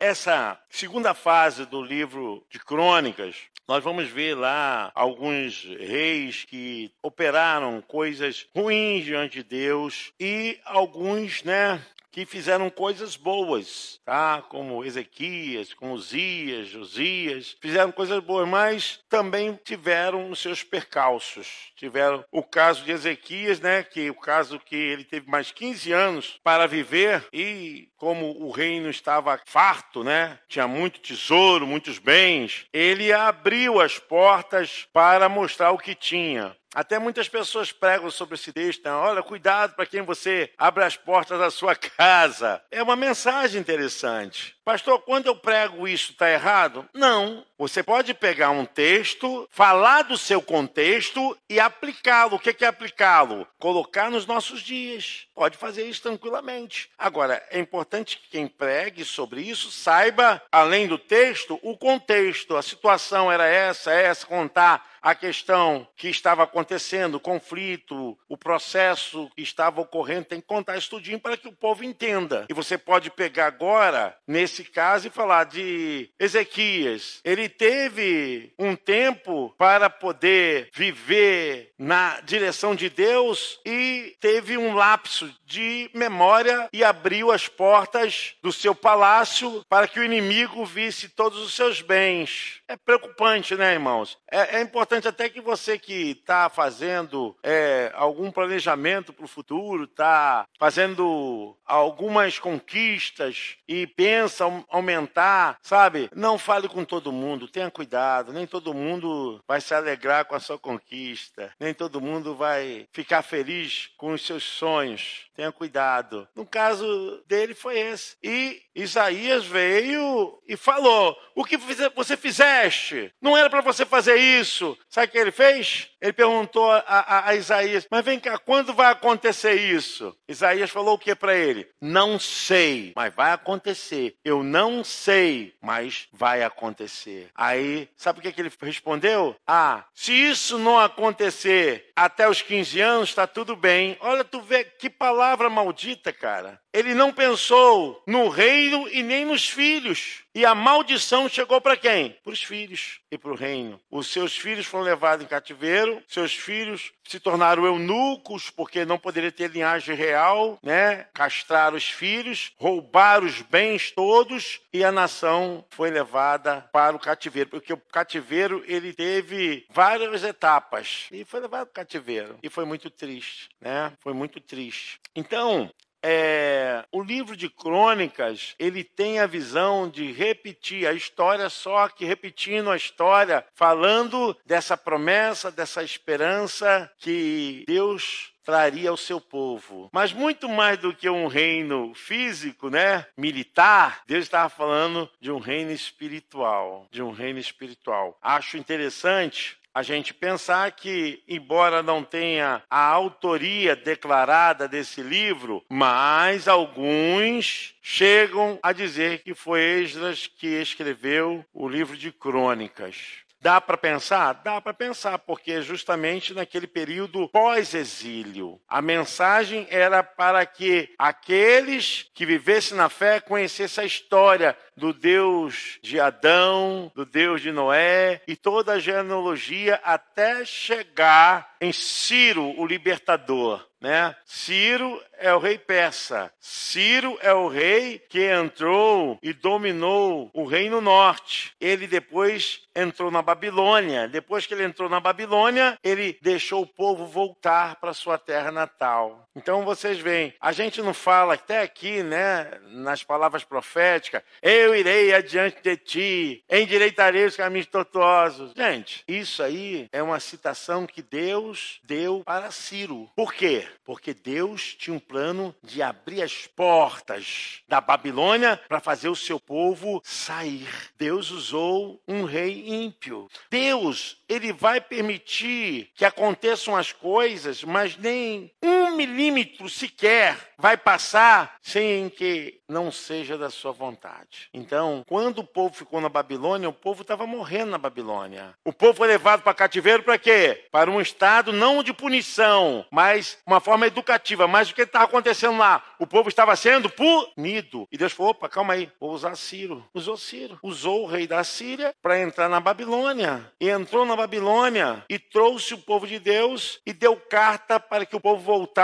Essa 0.01 0.59
segunda 0.67 1.13
fase 1.13 1.63
do 1.63 1.79
livro 1.79 2.43
de 2.49 2.57
Crônicas, 2.57 3.35
nós 3.67 3.83
vamos 3.83 4.09
ver 4.09 4.33
lá 4.33 4.91
alguns 4.95 5.63
reis 5.63 6.43
que 6.43 6.91
operaram 7.03 7.83
coisas 7.83 8.47
ruins 8.55 9.05
diante 9.05 9.43
de 9.43 9.43
Deus 9.43 10.11
e 10.19 10.59
alguns, 10.65 11.43
né, 11.43 11.79
que 12.11 12.25
fizeram 12.25 12.69
coisas 12.69 13.15
boas, 13.15 13.99
tá? 14.03 14.43
Como 14.49 14.83
Ezequias, 14.83 15.73
como 15.73 15.93
Uzias, 15.93 16.67
Josias, 16.67 17.55
fizeram 17.61 17.91
coisas 17.91 18.19
boas, 18.19 18.47
mas 18.47 18.99
também 19.09 19.57
tiveram 19.63 20.29
os 20.29 20.39
seus 20.39 20.63
percalços. 20.63 21.71
Tiveram 21.75 22.23
o 22.31 22.43
caso 22.43 22.83
de 22.83 22.91
Ezequias, 22.91 23.59
né? 23.59 23.83
Que 23.83 24.09
o 24.09 24.15
caso 24.15 24.59
que 24.59 24.75
ele 24.75 25.03
teve 25.03 25.29
mais 25.29 25.51
15 25.51 25.91
anos 25.91 26.39
para 26.43 26.67
viver 26.67 27.25
e 27.31 27.89
como 27.95 28.43
o 28.43 28.51
reino 28.51 28.89
estava 28.89 29.39
farto, 29.45 30.03
né? 30.03 30.39
Tinha 30.47 30.67
muito 30.67 30.99
tesouro, 30.99 31.65
muitos 31.67 31.97
bens, 31.99 32.65
ele 32.73 33.13
abriu 33.13 33.79
as 33.79 33.97
portas 33.97 34.87
para 34.91 35.29
mostrar 35.29 35.71
o 35.71 35.77
que 35.77 35.95
tinha. 35.95 36.55
Até 36.73 36.97
muitas 36.97 37.27
pessoas 37.27 37.71
pregam 37.71 38.09
sobre 38.09 38.35
esse 38.35 38.53
texto. 38.53 38.83
Né? 38.85 38.91
Olha, 38.91 39.21
cuidado 39.21 39.75
para 39.75 39.85
quem 39.85 40.01
você 40.01 40.49
abre 40.57 40.83
as 40.83 40.95
portas 40.95 41.37
da 41.37 41.51
sua 41.51 41.75
casa. 41.75 42.61
É 42.71 42.81
uma 42.81 42.95
mensagem 42.95 43.59
interessante. 43.59 44.55
Pastor, 44.63 44.99
quando 44.99 45.25
eu 45.25 45.35
prego 45.35 45.87
isso, 45.87 46.11
está 46.11 46.29
errado? 46.29 46.87
Não. 46.93 47.45
Você 47.57 47.83
pode 47.83 48.13
pegar 48.13 48.51
um 48.51 48.65
texto, 48.65 49.47
falar 49.51 50.03
do 50.03 50.17
seu 50.17 50.41
contexto 50.41 51.37
e 51.49 51.59
aplicá-lo. 51.59 52.35
O 52.35 52.39
que 52.39 52.63
é 52.63 52.67
aplicá-lo? 52.67 53.45
Colocar 53.59 54.09
nos 54.09 54.25
nossos 54.25 54.61
dias. 54.61 55.27
Pode 55.35 55.57
fazer 55.57 55.85
isso 55.85 56.03
tranquilamente. 56.03 56.89
Agora, 56.97 57.43
é 57.49 57.59
importante 57.59 58.17
que 58.17 58.29
quem 58.29 58.47
pregue 58.47 59.03
sobre 59.03 59.41
isso 59.41 59.71
saiba, 59.71 60.41
além 60.51 60.87
do 60.87 60.97
texto, 60.97 61.59
o 61.61 61.77
contexto. 61.77 62.55
A 62.55 62.61
situação 62.61 63.31
era 63.31 63.45
essa, 63.45 63.91
essa, 63.91 64.25
contar 64.25 64.90
a 65.01 65.15
questão 65.15 65.87
que 65.95 66.09
estava 66.09 66.43
acontecendo, 66.43 67.15
o 67.15 67.19
conflito, 67.19 68.17
o 68.29 68.37
processo 68.37 69.29
que 69.35 69.41
estava 69.41 69.81
ocorrendo, 69.81 70.25
tem 70.25 70.39
que 70.39 70.47
contar 70.47 70.77
isso 70.77 70.89
tudinho 70.89 71.19
para 71.19 71.35
que 71.35 71.47
o 71.47 71.53
povo 71.53 71.83
entenda. 71.83 72.45
E 72.49 72.53
você 72.53 72.77
pode 72.77 73.09
pegar 73.09 73.47
agora, 73.47 74.15
nesse 74.27 74.63
caso, 74.63 75.07
e 75.07 75.11
falar 75.11 75.45
de 75.45 76.09
Ezequias. 76.19 77.19
Ele 77.23 77.49
teve 77.49 78.53
um 78.59 78.75
tempo 78.75 79.53
para 79.57 79.89
poder 79.89 80.69
viver 80.73 81.73
na 81.77 82.21
direção 82.21 82.75
de 82.75 82.89
Deus 82.89 83.59
e 83.65 84.15
teve 84.19 84.57
um 84.57 84.75
lapso 84.75 85.33
de 85.45 85.89
memória 85.93 86.69
e 86.71 86.83
abriu 86.83 87.31
as 87.31 87.47
portas 87.47 88.35
do 88.41 88.51
seu 88.51 88.75
palácio 88.75 89.65
para 89.67 89.87
que 89.87 89.99
o 89.99 90.03
inimigo 90.03 90.65
visse 90.65 91.09
todos 91.09 91.39
os 91.39 91.55
seus 91.55 91.81
bens. 91.81 92.61
É 92.67 92.77
preocupante, 92.77 93.55
né, 93.55 93.73
irmãos? 93.73 94.17
É, 94.31 94.57
é 94.57 94.61
importante 94.61 94.90
importante 94.91 95.07
até 95.07 95.29
que 95.29 95.39
você 95.39 95.79
que 95.79 96.11
está 96.11 96.49
fazendo 96.49 97.33
é, 97.41 97.91
algum 97.95 98.29
planejamento 98.29 99.13
para 99.13 99.23
o 99.23 99.27
futuro, 99.27 99.85
está 99.85 100.45
fazendo 100.59 101.55
algumas 101.65 102.37
conquistas 102.37 103.55
e 103.65 103.87
pensa 103.87 104.43
aumentar, 104.67 105.57
sabe? 105.61 106.09
Não 106.13 106.37
fale 106.37 106.67
com 106.67 106.83
todo 106.83 107.11
mundo, 107.11 107.47
tenha 107.47 107.71
cuidado. 107.71 108.33
Nem 108.33 108.45
todo 108.45 108.73
mundo 108.73 109.41
vai 109.47 109.61
se 109.61 109.73
alegrar 109.73 110.25
com 110.25 110.35
a 110.35 110.39
sua 110.41 110.59
conquista, 110.59 111.53
nem 111.57 111.73
todo 111.73 112.01
mundo 112.01 112.35
vai 112.35 112.85
ficar 112.91 113.21
feliz 113.21 113.89
com 113.95 114.11
os 114.11 114.25
seus 114.25 114.43
sonhos. 114.43 115.31
Tenha 115.33 115.51
cuidado. 115.51 116.27
No 116.35 116.45
caso 116.45 117.23
dele 117.27 117.55
foi 117.55 117.79
esse. 117.79 118.17
E 118.21 118.61
Isaías 118.75 119.45
veio 119.45 120.39
e 120.47 120.57
falou: 120.57 121.17
O 121.33 121.43
que 121.43 121.57
você 121.95 122.17
fizeste? 122.17 123.11
Não 123.21 123.37
era 123.37 123.49
para 123.49 123.61
você 123.61 123.85
fazer 123.85 124.17
isso. 124.17 124.77
Sabe 124.91 125.07
o 125.07 125.11
que 125.11 125.17
ele 125.17 125.31
fez? 125.31 125.87
Ele 126.01 126.11
perguntou 126.11 126.69
a, 126.69 126.79
a, 126.85 127.29
a 127.29 127.35
Isaías: 127.35 127.87
Mas 127.89 128.03
vem 128.03 128.19
cá, 128.19 128.37
quando 128.37 128.73
vai 128.73 128.91
acontecer 128.91 129.53
isso? 129.53 130.13
Isaías 130.27 130.69
falou 130.69 130.95
o 130.95 130.99
que 130.99 131.15
para 131.15 131.33
ele? 131.33 131.65
Não 131.79 132.19
sei, 132.19 132.91
mas 132.93 133.13
vai 133.13 133.31
acontecer. 133.31 134.15
Eu 134.25 134.43
não 134.43 134.83
sei, 134.83 135.53
mas 135.61 136.09
vai 136.11 136.43
acontecer. 136.43 137.29
Aí, 137.33 137.87
sabe 137.95 138.19
o 138.19 138.21
que, 138.21 138.33
que 138.33 138.41
ele 138.41 138.51
respondeu? 138.61 139.33
Ah, 139.47 139.85
se 139.93 140.11
isso 140.11 140.59
não 140.59 140.77
acontecer 140.77 141.91
até 141.95 142.27
os 142.27 142.41
15 142.41 142.81
anos, 142.81 143.09
está 143.09 143.25
tudo 143.25 143.55
bem. 143.55 143.95
Olha, 144.01 144.25
tu 144.25 144.41
vê 144.41 144.65
que 144.65 144.89
palavra 144.89 145.49
maldita, 145.49 146.11
cara. 146.11 146.59
Ele 146.73 146.93
não 146.93 147.13
pensou 147.13 148.01
no 148.07 148.27
reino 148.27 148.89
e 148.89 149.03
nem 149.03 149.25
nos 149.25 149.47
filhos. 149.47 150.23
E 150.33 150.45
a 150.45 150.55
maldição 150.55 151.27
chegou 151.27 151.59
para 151.59 151.75
quem? 151.75 152.11
Para 152.23 152.31
os 152.31 152.41
filhos 152.41 153.01
e 153.11 153.17
para 153.17 153.31
o 153.31 153.35
reino. 153.35 153.79
Os 153.91 154.07
seus 154.07 154.37
filhos 154.37 154.65
foram 154.65 154.85
levados 154.85 155.25
em 155.25 155.27
cativeiro, 155.27 156.01
seus 156.07 156.33
filhos 156.33 156.93
se 157.03 157.19
tornaram 157.19 157.65
eunucos 157.65 158.49
porque 158.49 158.85
não 158.85 158.97
poderia 158.97 159.31
ter 159.31 159.51
linhagem 159.51 159.93
real, 159.93 160.57
né? 160.63 161.07
Castraram 161.13 161.75
os 161.75 161.89
filhos, 161.89 162.53
roubaram 162.55 163.25
os 163.25 163.41
bens 163.41 163.91
todos 163.91 164.61
e 164.71 164.85
a 164.85 164.91
nação 164.91 165.65
foi 165.69 165.91
levada 165.91 166.61
para 166.71 166.95
o 166.95 166.99
cativeiro, 166.99 167.49
porque 167.49 167.73
o 167.73 167.77
cativeiro 167.77 168.63
ele 168.65 168.93
teve 168.93 169.65
várias 169.69 170.23
etapas 170.23 171.07
e 171.11 171.25
foi 171.25 171.41
levado 171.41 171.67
para 171.67 171.71
o 171.71 171.73
cativeiro 171.73 172.39
e 172.41 172.49
foi 172.49 172.63
muito 172.63 172.89
triste, 172.89 173.49
né? 173.59 173.91
Foi 173.99 174.13
muito 174.13 174.39
triste. 174.39 174.97
Então, 175.13 175.69
é, 176.03 176.83
o 176.91 177.01
livro 177.01 177.35
de 177.35 177.49
crônicas 177.49 178.55
ele 178.57 178.83
tem 178.83 179.19
a 179.19 179.27
visão 179.27 179.89
de 179.89 180.11
repetir 180.11 180.87
a 180.87 180.93
história 180.93 181.49
só 181.49 181.87
que 181.87 182.05
repetindo 182.05 182.69
a 182.69 182.77
história 182.77 183.45
falando 183.53 184.35
dessa 184.45 184.75
promessa 184.75 185.51
dessa 185.51 185.83
esperança 185.83 186.91
que 186.97 187.63
Deus 187.67 188.31
traria 188.43 188.89
ao 188.89 188.97
seu 188.97 189.21
povo. 189.21 189.89
Mas 189.93 190.11
muito 190.11 190.49
mais 190.49 190.77
do 190.77 190.93
que 190.93 191.09
um 191.09 191.27
reino 191.27 191.93
físico, 191.93 192.69
né, 192.69 193.05
militar, 193.15 194.01
Deus 194.07 194.23
estava 194.23 194.49
falando 194.49 195.09
de 195.19 195.31
um 195.31 195.39
reino 195.39 195.71
espiritual, 195.71 196.87
de 196.91 197.01
um 197.01 197.11
reino 197.11 197.39
espiritual. 197.39 198.17
Acho 198.21 198.57
interessante 198.57 199.60
a 199.73 199.81
gente 199.83 200.13
pensar 200.13 200.71
que, 200.71 201.23
embora 201.27 201.81
não 201.81 202.03
tenha 202.03 202.61
a 202.69 202.85
autoria 202.85 203.75
declarada 203.75 204.67
desse 204.67 205.01
livro, 205.01 205.63
mas 205.69 206.47
alguns 206.47 207.75
chegam 207.81 208.59
a 208.61 208.73
dizer 208.73 209.23
que 209.23 209.33
foi 209.33 209.61
Esdras 209.81 210.27
que 210.27 210.47
escreveu 210.47 211.45
o 211.53 211.67
livro 211.67 211.95
de 211.95 212.11
Crônicas. 212.11 213.21
Dá 213.41 213.59
para 213.59 213.75
pensar? 213.75 214.33
Dá 214.43 214.61
para 214.61 214.71
pensar, 214.71 215.17
porque 215.17 215.63
justamente 215.63 216.31
naquele 216.31 216.67
período 216.67 217.27
pós-exílio, 217.29 218.61
a 218.67 218.83
mensagem 218.83 219.65
era 219.71 220.03
para 220.03 220.45
que 220.45 220.93
aqueles 220.95 222.07
que 222.13 222.23
vivessem 222.23 222.77
na 222.77 222.87
fé 222.87 223.19
conhecessem 223.19 223.83
a 223.83 223.87
história 223.87 224.55
do 224.77 224.93
Deus 224.93 225.79
de 225.81 225.99
Adão, 225.99 226.91
do 226.93 227.03
Deus 227.03 227.41
de 227.41 227.51
Noé 227.51 228.21
e 228.27 228.35
toda 228.35 228.73
a 228.73 228.79
genealogia 228.79 229.81
até 229.83 230.45
chegar 230.45 231.55
em 231.59 231.73
Ciro, 231.73 232.53
o 232.59 232.65
libertador. 232.67 233.70
Né? 233.81 234.15
Ciro 234.23 235.01
é 235.17 235.33
o 235.33 235.39
rei 235.39 235.57
persa. 235.57 236.31
Ciro 236.39 237.17
é 237.19 237.33
o 237.33 237.47
rei 237.47 237.97
que 237.97 238.31
entrou 238.31 239.17
e 239.23 239.33
dominou 239.33 240.29
o 240.33 240.45
reino 240.45 240.79
norte. 240.79 241.53
Ele 241.59 241.87
depois 241.87 242.61
entrou 242.75 243.09
na 243.09 243.23
Babilônia. 243.23 244.07
Depois 244.07 244.45
que 244.45 244.53
ele 244.53 244.63
entrou 244.63 244.87
na 244.87 244.99
Babilônia, 244.99 245.79
ele 245.83 246.17
deixou 246.21 246.61
o 246.61 246.67
povo 246.67 247.07
voltar 247.07 247.77
para 247.77 247.93
sua 247.93 248.19
terra 248.19 248.51
natal. 248.51 249.27
Então 249.35 249.63
vocês 249.63 249.97
veem, 249.99 250.33
a 250.41 250.51
gente 250.51 250.81
não 250.81 250.93
fala 250.93 251.35
até 251.35 251.61
aqui, 251.61 252.03
né, 252.03 252.51
nas 252.67 253.03
palavras 253.03 253.43
proféticas, 253.43 254.21
eu 254.41 254.75
irei 254.75 255.13
adiante 255.13 255.61
de 255.61 255.77
ti, 255.77 256.43
endireitarei 256.49 257.25
os 257.25 257.37
caminhos 257.37 257.67
tortuosos. 257.67 258.51
Gente, 258.55 259.03
isso 259.07 259.41
aí 259.41 259.87
é 259.91 260.03
uma 260.03 260.19
citação 260.19 260.85
que 260.85 261.01
Deus 261.01 261.79
deu 261.83 262.23
para 262.25 262.51
Ciro. 262.51 263.09
Por 263.15 263.33
quê? 263.33 263.65
Porque 263.85 264.13
Deus 264.13 264.75
tinha 264.75 264.95
um 264.95 264.99
plano 264.99 265.55
de 265.63 265.81
abrir 265.81 266.21
as 266.21 266.47
portas 266.47 267.61
da 267.67 267.79
Babilônia 267.79 268.59
para 268.67 268.79
fazer 268.79 269.07
o 269.09 269.15
seu 269.15 269.39
povo 269.39 270.01
sair. 270.03 270.67
Deus 270.97 271.31
usou 271.31 272.01
um 272.07 272.25
rei 272.25 272.67
ímpio. 272.67 273.29
Deus, 273.49 274.17
ele 274.27 274.51
vai 274.51 274.81
permitir 274.81 275.89
que 275.95 276.03
aconteçam 276.03 276.75
as 276.75 276.91
coisas, 276.91 277.63
mas 277.63 277.95
nem 277.97 278.51
um 278.61 278.80
milímetro 278.91 279.69
sequer 279.69 280.37
vai 280.57 280.77
passar 280.77 281.55
sem 281.61 282.09
que 282.09 282.59
não 282.69 282.91
seja 282.91 283.37
da 283.37 283.49
sua 283.49 283.71
vontade. 283.71 284.49
Então, 284.53 285.03
quando 285.07 285.39
o 285.39 285.43
povo 285.43 285.73
ficou 285.73 285.99
na 285.99 286.07
Babilônia, 286.07 286.69
o 286.69 286.73
povo 286.73 287.01
estava 287.01 287.25
morrendo 287.25 287.71
na 287.71 287.77
Babilônia. 287.77 288.53
O 288.63 288.71
povo 288.71 288.93
foi 288.93 289.07
levado 289.07 289.41
para 289.41 289.53
cativeiro 289.53 290.03
para 290.03 290.17
quê? 290.17 290.65
Para 290.71 290.89
um 290.89 291.01
estado 291.01 291.51
não 291.51 291.83
de 291.83 291.91
punição, 291.91 292.85
mas 292.91 293.39
uma 293.45 293.59
forma 293.59 293.87
educativa. 293.87 294.47
Mas 294.47 294.69
o 294.69 294.75
que 294.75 294.83
estava 294.83 295.05
acontecendo 295.05 295.57
lá? 295.57 295.83
O 295.99 296.05
povo 296.05 296.29
estava 296.29 296.55
sendo 296.55 296.89
punido. 296.89 297.87
E 297.91 297.97
Deus 297.97 298.13
falou: 298.13 298.31
opa, 298.31 298.47
calma 298.47 298.73
aí, 298.73 298.89
vou 298.99 299.11
usar 299.11 299.35
Ciro. 299.35 299.83
Usou 299.93 300.15
Ciro. 300.15 300.59
Usou 300.61 301.03
o 301.03 301.07
rei 301.07 301.25
da 301.25 301.43
Síria 301.43 301.93
para 302.01 302.19
entrar 302.19 302.47
na 302.47 302.59
Babilônia. 302.59 303.51
E 303.59 303.69
entrou 303.69 304.05
na 304.05 304.15
Babilônia 304.15 305.03
e 305.09 305.17
trouxe 305.17 305.73
o 305.73 305.79
povo 305.79 306.05
de 306.05 306.19
Deus 306.19 306.79
e 306.85 306.93
deu 306.93 307.15
carta 307.15 307.79
para 307.79 308.05
que 308.05 308.15
o 308.15 308.21
povo 308.21 308.41
voltasse 308.41 308.80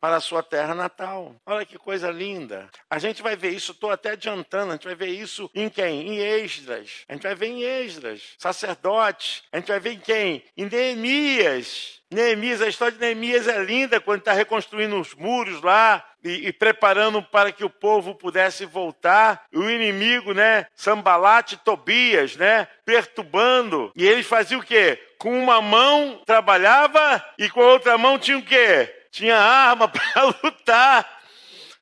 para 0.00 0.16
a 0.16 0.20
sua 0.20 0.42
terra 0.42 0.74
natal. 0.74 1.34
Olha 1.46 1.64
que 1.64 1.78
coisa 1.78 2.10
linda. 2.10 2.68
A 2.90 2.98
gente 2.98 3.22
vai 3.22 3.34
ver 3.34 3.50
isso, 3.50 3.72
estou 3.72 3.90
até 3.90 4.10
adiantando, 4.10 4.72
a 4.72 4.76
gente 4.76 4.84
vai 4.84 4.94
ver 4.94 5.08
isso 5.08 5.50
em 5.54 5.68
quem? 5.68 6.08
Em 6.08 6.18
Esdras. 6.18 7.04
A 7.08 7.14
gente 7.14 7.22
vai 7.22 7.34
ver 7.34 7.46
em 7.46 7.62
Esdras, 7.62 8.34
sacerdote. 8.38 9.42
A 9.50 9.58
gente 9.58 9.68
vai 9.68 9.80
ver 9.80 9.92
em 9.92 10.00
quem? 10.00 10.44
Em 10.56 10.66
Neemias. 10.66 12.02
Neemias, 12.10 12.60
a 12.60 12.68
história 12.68 12.92
de 12.92 13.00
Neemias 13.00 13.48
é 13.48 13.58
linda 13.64 13.98
quando 13.98 14.20
está 14.20 14.32
reconstruindo 14.32 15.00
os 15.00 15.14
muros 15.14 15.62
lá 15.62 16.04
e, 16.22 16.48
e, 16.48 16.52
preparando 16.52 17.22
para 17.22 17.50
que 17.50 17.64
o 17.64 17.70
povo 17.70 18.14
pudesse 18.14 18.64
voltar. 18.64 19.44
O 19.52 19.68
inimigo, 19.68 20.32
né? 20.32 20.66
Sambalate 20.74 21.56
Tobias, 21.56 22.36
né? 22.36 22.68
Perturbando. 22.84 23.90
E 23.96 24.06
eles 24.06 24.26
faziam 24.26 24.60
o 24.60 24.64
quê? 24.64 24.98
Com 25.18 25.38
uma 25.38 25.60
mão 25.60 26.22
trabalhava 26.24 27.24
e 27.38 27.48
com 27.48 27.60
a 27.60 27.72
outra 27.72 27.98
mão 27.98 28.18
tinha 28.18 28.38
o 28.38 28.42
quê? 28.42 29.03
Tinha 29.14 29.36
arma 29.36 29.86
para 29.86 30.24
lutar. 30.42 31.22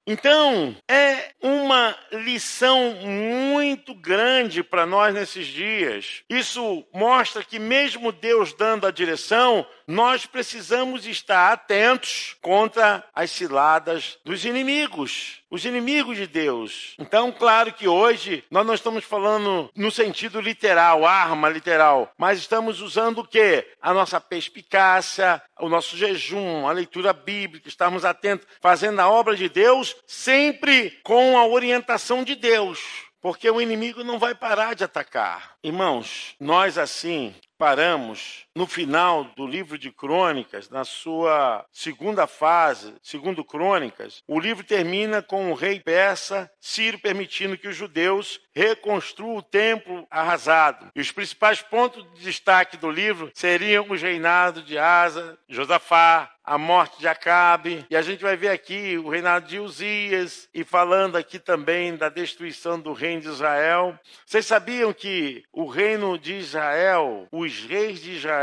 Então, 0.06 0.76
é 0.86 1.30
uma 1.40 1.96
lição 2.12 2.92
muito 2.96 3.94
grande 3.94 4.62
para 4.62 4.84
nós 4.84 5.14
nesses 5.14 5.46
dias. 5.46 6.22
Isso 6.28 6.84
mostra 6.92 7.42
que, 7.42 7.58
mesmo 7.58 8.12
Deus 8.12 8.52
dando 8.52 8.86
a 8.86 8.90
direção, 8.90 9.64
nós 9.86 10.26
precisamos 10.26 11.06
estar 11.06 11.52
atentos 11.52 12.36
contra 12.42 13.02
as 13.14 13.30
ciladas 13.30 14.18
dos 14.24 14.44
inimigos, 14.44 15.41
os 15.52 15.66
inimigos 15.66 16.16
de 16.16 16.26
Deus. 16.26 16.94
Então, 16.98 17.30
claro 17.30 17.74
que 17.74 17.86
hoje 17.86 18.42
nós 18.50 18.66
não 18.66 18.72
estamos 18.72 19.04
falando 19.04 19.70
no 19.76 19.90
sentido 19.90 20.40
literal, 20.40 21.04
arma 21.04 21.50
literal, 21.50 22.10
mas 22.16 22.38
estamos 22.38 22.80
usando 22.80 23.18
o 23.18 23.28
quê? 23.28 23.68
A 23.78 23.92
nossa 23.92 24.18
perspicácia, 24.18 25.42
o 25.60 25.68
nosso 25.68 25.94
jejum, 25.94 26.66
a 26.66 26.72
leitura 26.72 27.12
bíblica, 27.12 27.68
estarmos 27.68 28.02
atentos, 28.02 28.48
fazendo 28.62 28.98
a 29.00 29.10
obra 29.10 29.36
de 29.36 29.50
Deus 29.50 29.94
sempre 30.06 30.98
com 31.02 31.36
a 31.36 31.46
orientação 31.46 32.24
de 32.24 32.34
Deus. 32.34 32.80
Porque 33.20 33.48
o 33.48 33.60
inimigo 33.60 34.02
não 34.02 34.18
vai 34.18 34.34
parar 34.34 34.74
de 34.74 34.82
atacar. 34.82 35.54
Irmãos, 35.62 36.34
nós 36.40 36.78
assim 36.78 37.34
paramos 37.56 38.46
no 38.54 38.66
final 38.66 39.24
do 39.36 39.46
livro 39.46 39.78
de 39.78 39.90
Crônicas, 39.90 40.68
na 40.68 40.84
sua 40.84 41.64
segunda 41.72 42.26
fase, 42.26 42.94
segundo 43.02 43.44
Crônicas, 43.44 44.22
o 44.26 44.38
livro 44.38 44.64
termina 44.64 45.22
com 45.22 45.50
o 45.50 45.54
rei 45.54 45.80
persa 45.80 46.50
Ciro 46.60 46.98
permitindo 46.98 47.58
que 47.58 47.66
os 47.66 47.74
judeus 47.76 48.40
reconstruam 48.54 49.36
o 49.36 49.42
templo 49.42 50.06
arrasado. 50.10 50.90
E 50.94 51.00
os 51.00 51.10
principais 51.10 51.60
pontos 51.60 52.04
de 52.14 52.20
destaque 52.20 52.76
do 52.76 52.90
livro 52.90 53.30
seriam 53.34 53.86
os 53.90 54.00
reinados 54.00 54.64
de 54.64 54.78
Asa, 54.78 55.36
Josafá, 55.48 56.30
a 56.44 56.58
morte 56.58 56.98
de 56.98 57.06
Acabe, 57.06 57.86
e 57.88 57.96
a 57.96 58.02
gente 58.02 58.22
vai 58.22 58.36
ver 58.36 58.48
aqui 58.48 58.98
o 58.98 59.08
reinado 59.08 59.46
de 59.46 59.58
Uzias, 59.60 60.48
e 60.52 60.64
falando 60.64 61.16
aqui 61.16 61.38
também 61.38 61.96
da 61.96 62.08
destruição 62.08 62.80
do 62.80 62.92
reino 62.92 63.22
de 63.22 63.28
Israel. 63.28 63.98
Vocês 64.26 64.44
sabiam 64.44 64.92
que 64.92 65.44
o 65.52 65.66
reino 65.66 66.18
de 66.18 66.34
Israel, 66.34 67.28
os 67.30 67.60
reis 67.64 68.00
de 68.00 68.12
Israel, 68.12 68.41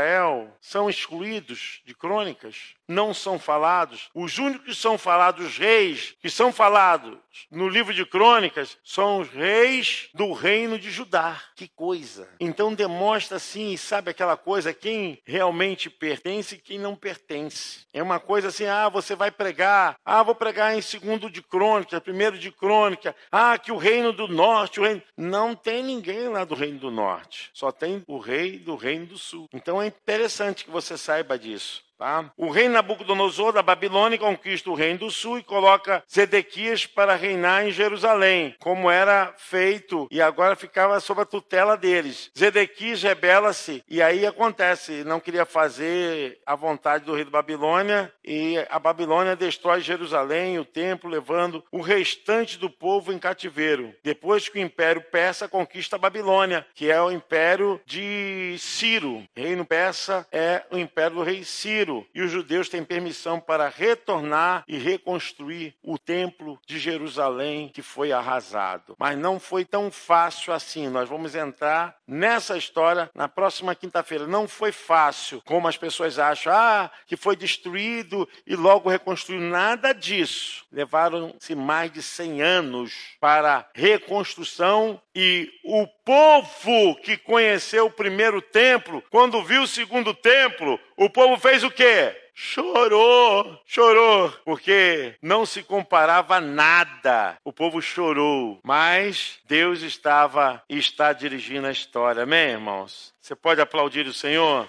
são 0.60 0.88
excluídos 0.88 1.82
de 1.84 1.94
crônicas? 1.94 2.74
Não 2.90 3.14
são 3.14 3.38
falados. 3.38 4.10
Os 4.12 4.38
únicos 4.38 4.66
que 4.66 4.74
são 4.74 4.98
falados, 4.98 5.46
os 5.46 5.56
reis 5.56 6.16
que 6.20 6.28
são 6.28 6.52
falados 6.52 7.16
no 7.48 7.68
livro 7.68 7.94
de 7.94 8.04
crônicas, 8.04 8.76
são 8.82 9.20
os 9.20 9.28
reis 9.30 10.08
do 10.12 10.32
reino 10.32 10.76
de 10.76 10.90
Judá. 10.90 11.40
Que 11.54 11.68
coisa! 11.68 12.28
Então 12.40 12.74
demonstra 12.74 13.36
assim, 13.36 13.76
sabe 13.76 14.10
aquela 14.10 14.36
coisa, 14.36 14.74
quem 14.74 15.22
realmente 15.24 15.88
pertence 15.88 16.56
e 16.56 16.58
quem 16.58 16.80
não 16.80 16.96
pertence. 16.96 17.86
É 17.92 18.02
uma 18.02 18.18
coisa 18.18 18.48
assim, 18.48 18.66
ah, 18.66 18.88
você 18.88 19.14
vai 19.14 19.30
pregar, 19.30 19.96
ah, 20.04 20.24
vou 20.24 20.34
pregar 20.34 20.76
em 20.76 20.82
segundo 20.82 21.30
de 21.30 21.40
crônica, 21.40 22.00
primeiro 22.00 22.36
de 22.36 22.50
crônica, 22.50 23.14
ah, 23.30 23.56
que 23.56 23.70
o 23.70 23.76
reino 23.76 24.12
do 24.12 24.26
norte, 24.26 24.80
o 24.80 24.82
reino... 24.82 25.02
Não 25.16 25.54
tem 25.54 25.84
ninguém 25.84 26.28
lá 26.28 26.44
do 26.44 26.56
reino 26.56 26.80
do 26.80 26.90
norte, 26.90 27.50
só 27.54 27.70
tem 27.70 28.02
o 28.08 28.18
rei 28.18 28.58
do 28.58 28.74
reino 28.74 29.06
do 29.06 29.18
sul. 29.18 29.48
Então 29.52 29.80
é 29.80 29.86
interessante 29.86 30.64
que 30.64 30.70
você 30.70 30.98
saiba 30.98 31.38
disso. 31.38 31.88
Tá? 32.00 32.32
O 32.34 32.48
rei 32.48 32.66
Nabucodonosor 32.66 33.52
da 33.52 33.60
Babilônia 33.60 34.16
conquista 34.16 34.70
o 34.70 34.74
reino 34.74 35.00
do 35.00 35.10
sul 35.10 35.38
e 35.38 35.42
coloca 35.42 36.02
Zedequias 36.10 36.86
para 36.86 37.14
reinar 37.14 37.66
em 37.66 37.70
Jerusalém, 37.70 38.56
como 38.58 38.90
era 38.90 39.34
feito 39.36 40.08
e 40.10 40.22
agora 40.22 40.56
ficava 40.56 40.98
sob 40.98 41.20
a 41.20 41.26
tutela 41.26 41.76
deles. 41.76 42.30
Zedequias 42.36 43.02
rebela-se 43.02 43.84
e 43.86 44.00
aí 44.00 44.24
acontece, 44.24 45.04
não 45.04 45.20
queria 45.20 45.44
fazer 45.44 46.40
a 46.46 46.54
vontade 46.54 47.04
do 47.04 47.14
rei 47.14 47.24
da 47.26 47.30
Babilônia 47.30 48.10
e 48.24 48.56
a 48.70 48.78
Babilônia 48.78 49.36
destrói 49.36 49.82
Jerusalém, 49.82 50.58
o 50.58 50.64
templo, 50.64 51.10
levando 51.10 51.62
o 51.70 51.82
restante 51.82 52.56
do 52.56 52.70
povo 52.70 53.12
em 53.12 53.18
cativeiro. 53.18 53.94
Depois 54.02 54.48
que 54.48 54.58
o 54.58 54.62
império 54.62 55.02
persa 55.02 55.46
conquista 55.46 55.96
a 55.96 55.98
Babilônia, 55.98 56.66
que 56.74 56.90
é 56.90 56.98
o 57.02 57.10
império 57.10 57.78
de 57.84 58.56
Ciro. 58.58 59.22
O 59.36 59.40
reino 59.40 59.66
persa 59.66 60.26
é 60.32 60.62
o 60.70 60.78
império 60.78 61.16
do 61.16 61.22
rei 61.22 61.44
Ciro 61.44 61.89
e 62.14 62.22
os 62.22 62.30
judeus 62.30 62.68
têm 62.68 62.84
permissão 62.84 63.40
para 63.40 63.68
retornar 63.68 64.64
e 64.68 64.78
reconstruir 64.78 65.74
o 65.82 65.98
templo 65.98 66.58
de 66.66 66.78
Jerusalém 66.78 67.68
que 67.68 67.82
foi 67.82 68.12
arrasado. 68.12 68.96
Mas 68.98 69.18
não 69.18 69.40
foi 69.40 69.64
tão 69.64 69.90
fácil 69.90 70.52
assim. 70.52 70.88
Nós 70.88 71.08
vamos 71.08 71.34
entrar 71.34 71.96
nessa 72.06 72.56
história 72.56 73.10
na 73.14 73.28
próxima 73.28 73.74
quinta-feira. 73.74 74.26
Não 74.26 74.46
foi 74.46 74.72
fácil, 74.72 75.42
como 75.44 75.68
as 75.68 75.76
pessoas 75.76 76.18
acham, 76.18 76.52
ah, 76.52 76.90
que 77.06 77.16
foi 77.16 77.36
destruído 77.36 78.28
e 78.46 78.54
logo 78.54 78.88
reconstruído. 78.88 79.44
Nada 79.44 79.92
disso. 79.92 80.64
Levaram-se 80.72 81.54
mais 81.54 81.92
de 81.92 82.02
100 82.02 82.42
anos 82.42 82.92
para 83.20 83.68
reconstrução 83.74 85.00
e 85.14 85.50
o 85.64 85.86
povo 85.86 86.96
que 87.02 87.16
conheceu 87.16 87.86
o 87.86 87.90
primeiro 87.90 88.40
templo, 88.40 89.02
quando 89.10 89.42
viu 89.42 89.62
o 89.62 89.66
segundo 89.66 90.14
templo, 90.14 90.78
o 91.00 91.08
povo 91.08 91.38
fez 91.38 91.64
o 91.64 91.70
quê? 91.70 92.14
Chorou, 92.34 93.58
chorou, 93.64 94.30
porque 94.44 95.14
não 95.22 95.46
se 95.46 95.62
comparava 95.62 96.42
nada. 96.42 97.38
O 97.42 97.50
povo 97.50 97.80
chorou, 97.80 98.60
mas 98.62 99.38
Deus 99.46 99.80
estava 99.80 100.62
e 100.68 100.76
está 100.76 101.14
dirigindo 101.14 101.66
a 101.66 101.72
história. 101.72 102.24
Amém, 102.24 102.50
irmãos? 102.50 103.14
Você 103.18 103.34
pode 103.34 103.62
aplaudir 103.62 104.06
o 104.06 104.12
Senhor? 104.12 104.68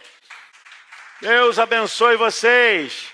Deus 1.19 1.59
abençoe 1.59 2.15
vocês. 2.15 3.13